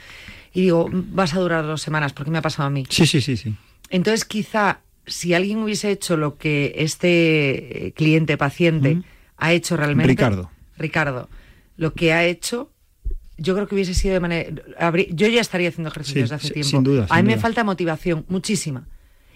[0.52, 2.84] Y digo, vas a durar dos semanas porque me ha pasado a mí.
[2.88, 3.54] Sí, sí, sí, sí.
[3.90, 9.02] Entonces, quizá si alguien hubiese hecho lo que este eh, cliente paciente.
[9.38, 10.08] Ha hecho realmente.
[10.08, 10.50] Ricardo.
[10.76, 11.28] Ricardo,
[11.76, 12.70] lo que ha hecho,
[13.36, 14.52] yo creo que hubiese sido de manera.
[15.10, 16.68] yo ya estaría haciendo ejercicios Sí, de hace tiempo.
[16.68, 18.86] sin duda, a mí me falta motivación, muchísima.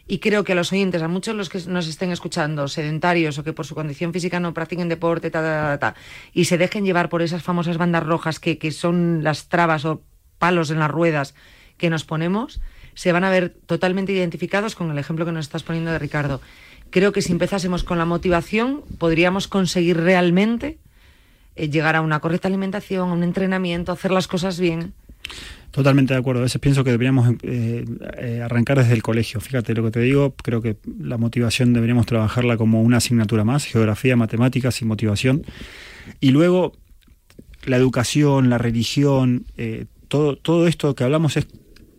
[0.08, 3.44] Y creo que a los oyentes, a muchos los que nos estén escuchando, sedentarios o
[3.44, 6.00] que por su condición física no practiquen deporte, ta, ta, ta, ta,
[6.32, 10.02] y se dejen llevar por esas famosas bandas rojas que, que son las trabas o
[10.38, 11.34] palos en las ruedas
[11.76, 12.60] que nos ponemos,
[12.94, 16.40] se van a ver totalmente identificados con el ejemplo que nos estás poniendo de Ricardo.
[16.92, 20.78] Creo que si empezásemos con la motivación, podríamos conseguir realmente
[21.56, 24.92] eh, llegar a una correcta alimentación, a un entrenamiento, hacer las cosas bien.
[25.70, 26.40] Totalmente de acuerdo.
[26.40, 27.86] A veces pienso que deberíamos eh,
[28.18, 29.40] eh, arrancar desde el colegio.
[29.40, 30.34] Fíjate lo que te digo.
[30.42, 35.46] Creo que la motivación deberíamos trabajarla como una asignatura más, geografía, matemáticas y motivación.
[36.20, 36.74] Y luego
[37.64, 39.46] la educación, la religión,
[40.08, 41.46] todo, todo esto que hablamos es,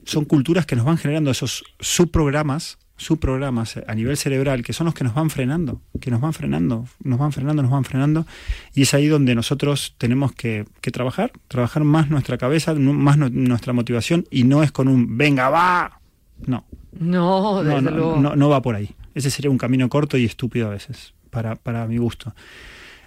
[0.06, 4.94] son culturas que nos van generando esos subprogramas, subprogramas a nivel cerebral, que son los
[4.94, 8.26] que nos van frenando, que nos van frenando, nos van frenando, nos van frenando.
[8.74, 13.30] Y es ahí donde nosotros tenemos que, que trabajar, trabajar más nuestra cabeza, más nu-
[13.32, 16.00] nuestra motivación, y no es con un venga, va.
[16.46, 16.66] No,
[17.00, 18.16] No, desde no, no, luego.
[18.22, 18.96] no, no va por ahí.
[19.16, 22.36] Ese sería un camino corto y estúpido a veces, para, para mi gusto.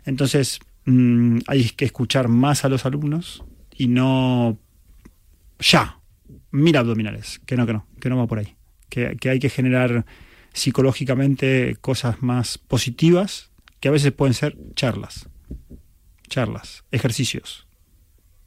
[0.04, 3.44] Entonces, mm, hay que escuchar más a los alumnos
[3.76, 4.58] y no
[5.58, 5.98] ya,
[6.50, 8.55] mira abdominales, que no, que no, que no va por ahí.
[8.88, 10.04] Que, hay que generar
[10.52, 15.28] psicológicamente cosas más positivas, que a veces pueden ser charlas,
[16.28, 17.66] charlas, ejercicios.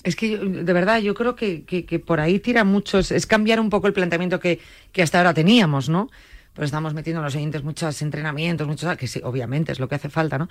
[0.03, 3.59] Es que, de verdad, yo creo que, que- por ahí tira mucho, es, es cambiar
[3.59, 4.59] un poco el planteamiento que,
[4.91, 6.09] que hasta ahora teníamos, ¿no?
[6.53, 9.95] Pues estamos metiendo a los oyentes muchos entrenamientos, muchos, que sí, obviamente es lo que
[9.95, 10.49] hace falta, ¿no?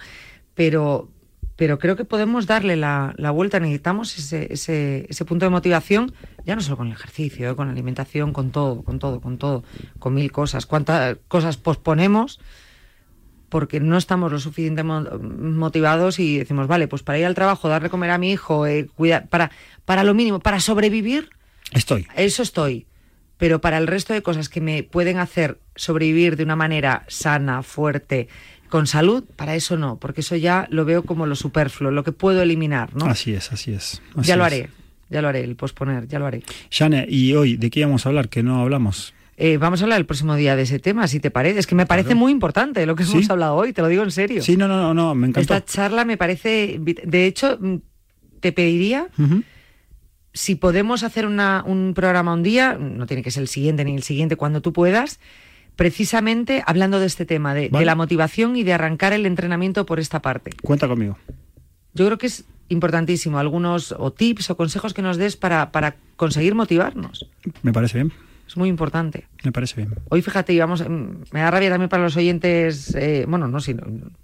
[0.54, 1.08] Pero,
[1.56, 6.12] pero creo que podemos darle la, la vuelta, necesitamos ese, ese, ese punto de motivación,
[6.46, 7.56] ya no solo con el ejercicio, ¿eh?
[7.56, 9.64] con la alimentación, con todo, con todo, con todo,
[9.98, 10.66] con mil cosas.
[10.66, 12.38] ¿Cuántas cosas posponemos?
[13.48, 17.90] porque no estamos lo suficientemente motivados y decimos, vale, pues para ir al trabajo, darle
[17.90, 19.50] comer a mi hijo, eh, cuidar, para,
[19.84, 21.30] para lo mínimo, para sobrevivir,
[21.72, 22.06] Estoy.
[22.16, 22.86] eso estoy.
[23.38, 27.62] Pero para el resto de cosas que me pueden hacer sobrevivir de una manera sana,
[27.62, 28.28] fuerte,
[28.68, 32.12] con salud, para eso no, porque eso ya lo veo como lo superfluo, lo que
[32.12, 33.06] puedo eliminar, ¿no?
[33.06, 34.00] Así es, así es.
[34.16, 34.68] así ya lo haré,
[35.10, 36.42] ya lo haré, el posponer, ya lo haré.
[36.70, 38.28] Jane, ¿y hoy de qué íbamos a hablar?
[38.28, 39.14] Que no hablamos.
[39.40, 41.60] Eh, vamos a hablar el próximo día de ese tema, si te parece.
[41.60, 42.18] Es que me parece Claro.
[42.20, 43.12] muy importante lo que Sí.
[43.12, 44.42] hemos hablado hoy, te lo digo en serio.
[44.42, 45.54] Sí, no, no, no, no me encantó.
[45.54, 46.80] Esta charla me parece.
[46.80, 47.76] De hecho, mm,
[48.40, 49.06] te pediría
[50.32, 53.94] si podemos hacer una- un programa un día, no tiene que ser el siguiente ni
[53.94, 55.20] el siguiente, cuando tú puedas,
[55.78, 60.20] precisamente hablando de este tema, de, la motivación y de arrancar el entrenamiento por esta
[60.20, 60.50] parte.
[60.60, 61.16] Cuenta conmigo.
[61.94, 65.94] Yo creo que es importantísimo algunos o tips o consejos que nos des para, para
[66.16, 67.30] conseguir motivarnos.
[67.62, 68.12] Me parece bien,
[68.48, 69.26] Es muy importante.
[69.44, 69.94] me parece bien.
[70.08, 73.76] Hoy, fíjate, íbamos, mm, me da rabia también para los oyentes, eh, bueno, no, si,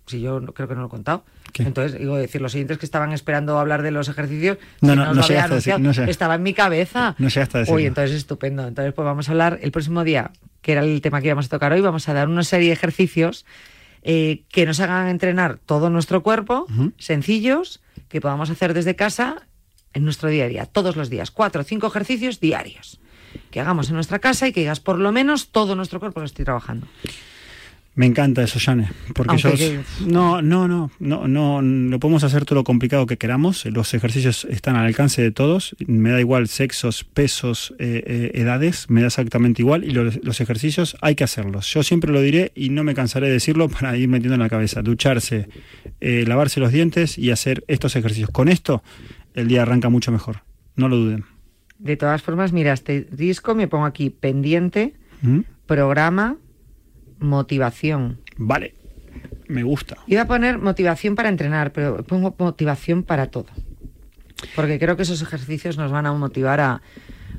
[0.06, 1.24] si yo no- creo que no lo he contado.
[1.52, 1.62] ¿Qué?
[1.62, 5.14] Entonces, digo, decir, los oyentes que estaban esperando hablar de los ejercicios, No, no, no
[5.14, 6.10] lo había llegaste a decir- no sé.
[6.10, 7.14] estaba en mi cabeza.
[7.18, 7.76] No llegaste a decirlo.
[7.76, 8.66] Uy, entonces estupendo.
[8.66, 10.30] Entonces, pues vamos a hablar el próximo día,
[10.62, 12.72] que era el tema que íbamos a tocar hoy, vamos a dar una serie de
[12.72, 13.44] ejercicios
[14.02, 16.92] eh, que nos hagan entrenar todo nuestro cuerpo, Ujú.
[16.98, 19.42] sencillos, que podamos hacer desde casa
[19.92, 23.00] en nuestro día a día, todos los días, cuatro o cinco ejercicios diarios.
[23.50, 26.26] Que hagamos en nuestra casa y que digas por lo menos todo nuestro cuerpo lo
[26.26, 26.86] estoy trabajando.
[27.96, 28.90] Me encanta eso, Jane.
[29.14, 29.50] Porque yo.
[30.04, 31.62] No, no, no, no, no.
[31.62, 33.64] Lo podemos hacer todo lo complicado que queramos.
[33.66, 35.76] Los ejercicios están al alcance de todos.
[35.86, 38.90] Me da igual sexos, pesos, eh, eh, edades.
[38.90, 39.84] Me da exactamente igual.
[39.84, 41.72] Y los, los ejercicios hay que hacerlos.
[41.72, 44.48] Yo siempre lo diré y no me cansaré de decirlo para ir metiendo en la
[44.48, 44.82] cabeza.
[44.82, 45.48] Ducharse,
[46.00, 48.30] eh, lavarse los dientes y hacer estos ejercicios.
[48.30, 48.82] Con esto,
[49.34, 50.42] el día arranca mucho mejor.
[50.74, 51.33] No lo duden.
[51.78, 55.40] De todas formas, mira, este disco me pongo aquí pendiente, ¿Mm?
[55.66, 56.36] programa
[57.18, 58.20] motivación.
[58.36, 58.74] Vale,
[59.48, 59.96] me gusta.
[60.06, 63.46] Iba a poner motivación para entrenar, pero pongo motivación para todo.
[64.54, 66.82] Porque creo que esos ejercicios nos van a motivar a...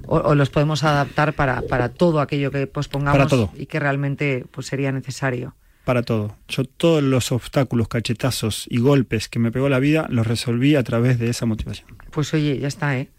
[0.07, 3.51] O, o los podemos adaptar para, para todo aquello que pospongamos Para todo.
[3.55, 5.55] y que realmente pues, sería necesario.
[5.83, 6.35] Para todo.
[6.47, 10.83] Yo todos los obstáculos, cachetazos y golpes que me pegó la vida los resolví a
[10.83, 11.87] través de esa motivación.
[12.11, 13.09] Pues oye, ya está, ¿eh?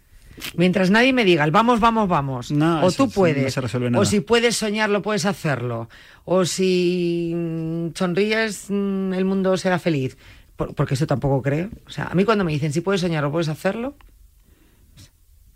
[0.55, 2.51] Mientras nadie me diga, el vamos, vamos, vamos.
[2.51, 3.43] No, o eso- tú puedes.
[3.43, 5.89] no se resuelve o si puedes soñarlo, puedes hacerlo.
[6.25, 10.17] O si mm, sonríes, mm, el mundo será feliz.
[10.55, 11.69] Por- porque eso tampoco creo.
[11.85, 13.95] O sea, a mí cuando me dicen, si puedes soñarlo, puedes hacerlo.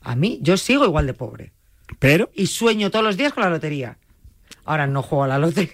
[0.01, 1.51] A mí, yo sigo igual de pobre.
[1.99, 3.97] Pero, Y sueño todos los días con la lotería.
[4.65, 5.73] Ahora no juego a la lotería.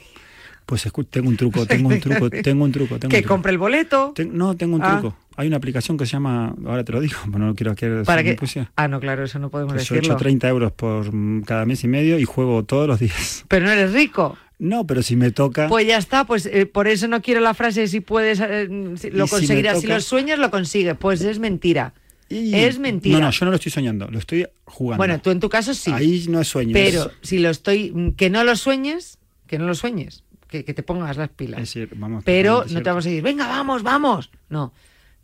[0.65, 2.99] pues tengo un truco, tengo un truco, tengo un truco.
[2.99, 3.33] Tengo que un truco.
[3.33, 4.11] compre el boleto.
[4.15, 4.99] Ten- no, tengo un Ah.
[4.99, 5.17] truco.
[5.37, 8.21] Hay una aplicación que se llama, ahora te lo digo, pero no quiero que Para
[8.35, 10.15] puse- Ah, no, claro, eso no podemos Pues yo decirlo.
[10.15, 13.45] echo 30 euros por mm, cada mes y medio y juego todos los días.
[13.47, 14.37] Pero no eres rico.
[14.59, 15.67] No, pero si me toca...
[15.67, 18.67] Pues ya está, pues eh, por eso no quiero la frase si puedes, eh,
[18.97, 19.77] si- lo si conseguirás.
[19.77, 20.97] Si, toca- lo sueñas, lo consigues.
[20.99, 21.93] Pues es mentira.
[22.27, 23.19] y- es mentira.
[23.19, 24.97] No, no, yo no lo estoy soñando, lo estoy jugando.
[24.97, 25.91] Bueno, tú en tu caso sí.
[25.93, 26.73] Ahí no es sueño.
[26.73, 30.65] pero es- si lo estoy, mm, que no lo sueñes, que no lo sueñes, que,
[30.65, 31.61] que te pongas las pilas.
[31.61, 34.31] es decir, vamos, pero no te vamos a decir, venga, vamos, vamos.
[34.49, 34.73] No,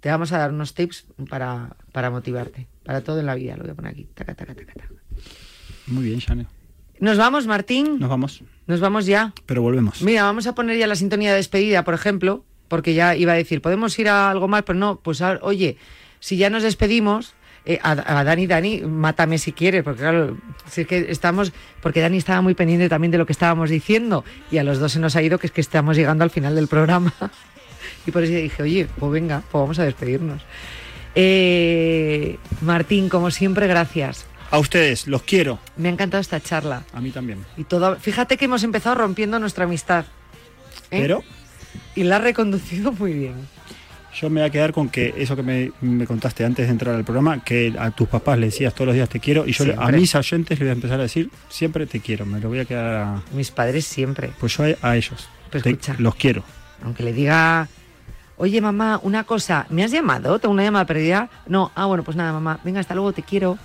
[0.04, 3.56] te vamos a dar unos tips para, para motivarte, para todo en la vida.
[3.56, 4.06] Lo voy a poner aquí.
[4.14, 4.90] Taca, taca, taca, taca.
[5.88, 6.46] Muy bien, Shane.
[7.00, 8.00] Nos vamos, Martín.
[8.00, 9.32] Nos vamos, Nos vamos ya.
[9.46, 10.02] pero volvemos.
[10.02, 13.36] Mira, vamos a poner ya la sintonía de despedida, por ejemplo, porque ya iba a
[13.36, 15.78] decir, podemos ir a algo más, pero no, pues a- oye,
[16.20, 17.34] si ya nos despedimos,
[17.66, 20.38] eh, a, a Dani, Dani, mátame si quieres, porque claro,
[20.70, 24.26] si es que estamos, porque Dani estaba muy pendiente también de lo que estábamos diciendo,
[24.52, 26.56] y a los dos se nos ha ido que es que estamos llegando al final
[26.56, 27.14] del programa.
[28.06, 30.42] Y por eso dije, oye, pues venga, pues vamos a despedirnos.
[31.16, 34.26] Eh, Martín, como siempre, gracias.
[34.52, 35.60] A ustedes, los quiero.
[35.78, 36.84] Me ha encantado esta charla.
[36.94, 37.40] A mí también.
[37.58, 40.06] Y todo, fíjate que hemos empezado rompiendo nuestra amistad.
[40.92, 41.00] ¿eh?
[41.02, 41.24] Pero
[41.96, 43.34] Y la ha reconducido muy bien.
[44.20, 46.94] yo me voy a quedar con que eso que me, me contaste antes de entrar
[46.94, 49.66] al programa, que a tus papás le decías todos los días te quiero, y yo
[49.82, 52.26] a mis oyentes les voy a empezar a decir siempre te quiero.
[52.28, 54.32] Me lo voy a quedar a, Mis padres siempre.
[54.40, 55.28] pues yo a, a ellos.
[55.50, 55.96] Pues Te- escucha.
[55.98, 56.44] los quiero.
[56.84, 57.68] Aunque le diga,
[58.38, 60.40] oye mamá, una cosa, ¿me has llamado?
[60.40, 61.30] ¿Tengo una llamada perdida?
[61.48, 63.58] No, ah, bueno, pues nada, mamá, venga, hasta luego, te quiero.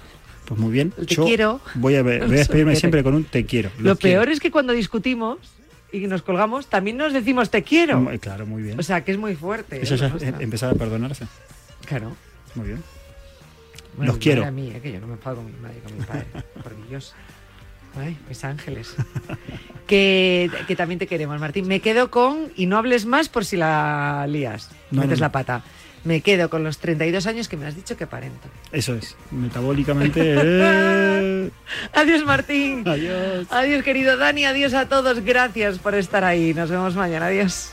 [0.47, 0.91] Pues muy bien.
[0.93, 1.61] Te yo quiero.
[1.75, 3.71] Voy a, ver- voy a despedirme siempre con un te quiero.
[3.79, 4.21] Lo quiero.
[4.21, 5.39] peor es que cuando discutimos
[5.93, 8.01] y nos colgamos, también nos decimos te quiero.
[8.01, 8.79] Muy- Claro, muy bien.
[8.79, 9.83] O sea, que es muy fuerte.
[9.83, 10.11] Eso ¿eh?
[10.11, 11.27] Me es em- empezar a perdonarse.
[11.87, 12.17] Claro.
[12.55, 12.83] Muy bien.
[13.97, 14.45] Bueno, Los quiero.
[14.45, 16.27] A mí, eh, que yo no me enfado con mi madre, con mi padre.
[16.63, 17.15] Porque Dios.
[17.97, 18.95] Ay, mis ángeles.
[19.87, 21.67] que, que también te queremos, Martín.
[21.67, 25.27] Me quedo con, y no hables más por si la lías, No, metes no, no.
[25.27, 25.63] la pata.
[26.05, 28.49] Me quedo con los 32 años que me has dicho que parento.
[28.71, 29.17] Eso es.
[29.33, 30.21] Metabólicamente.
[30.25, 31.51] eh,
[31.93, 32.87] Adiós, Martín.
[32.87, 33.47] Adiós.
[33.51, 34.45] Adiós, querido Dani.
[34.45, 35.21] Adiós a todos.
[35.25, 36.55] Gracias por estar ahí.
[36.55, 37.27] Nos vemos mañana.
[37.27, 37.73] Adiós.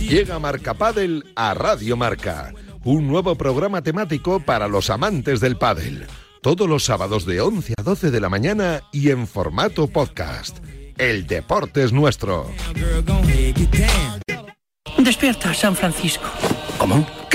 [0.00, 6.06] Llega Marca Padel a Radio Marca, un nuevo programa temático para los amantes del pádel.
[6.40, 10.60] Todos los sábados de 11 a 12 de la mañana y en formato podcast.
[10.96, 12.50] El deporte es nuestro.
[14.96, 16.24] Despierta, San Francisco.
[16.78, 17.06] ¿Cómo?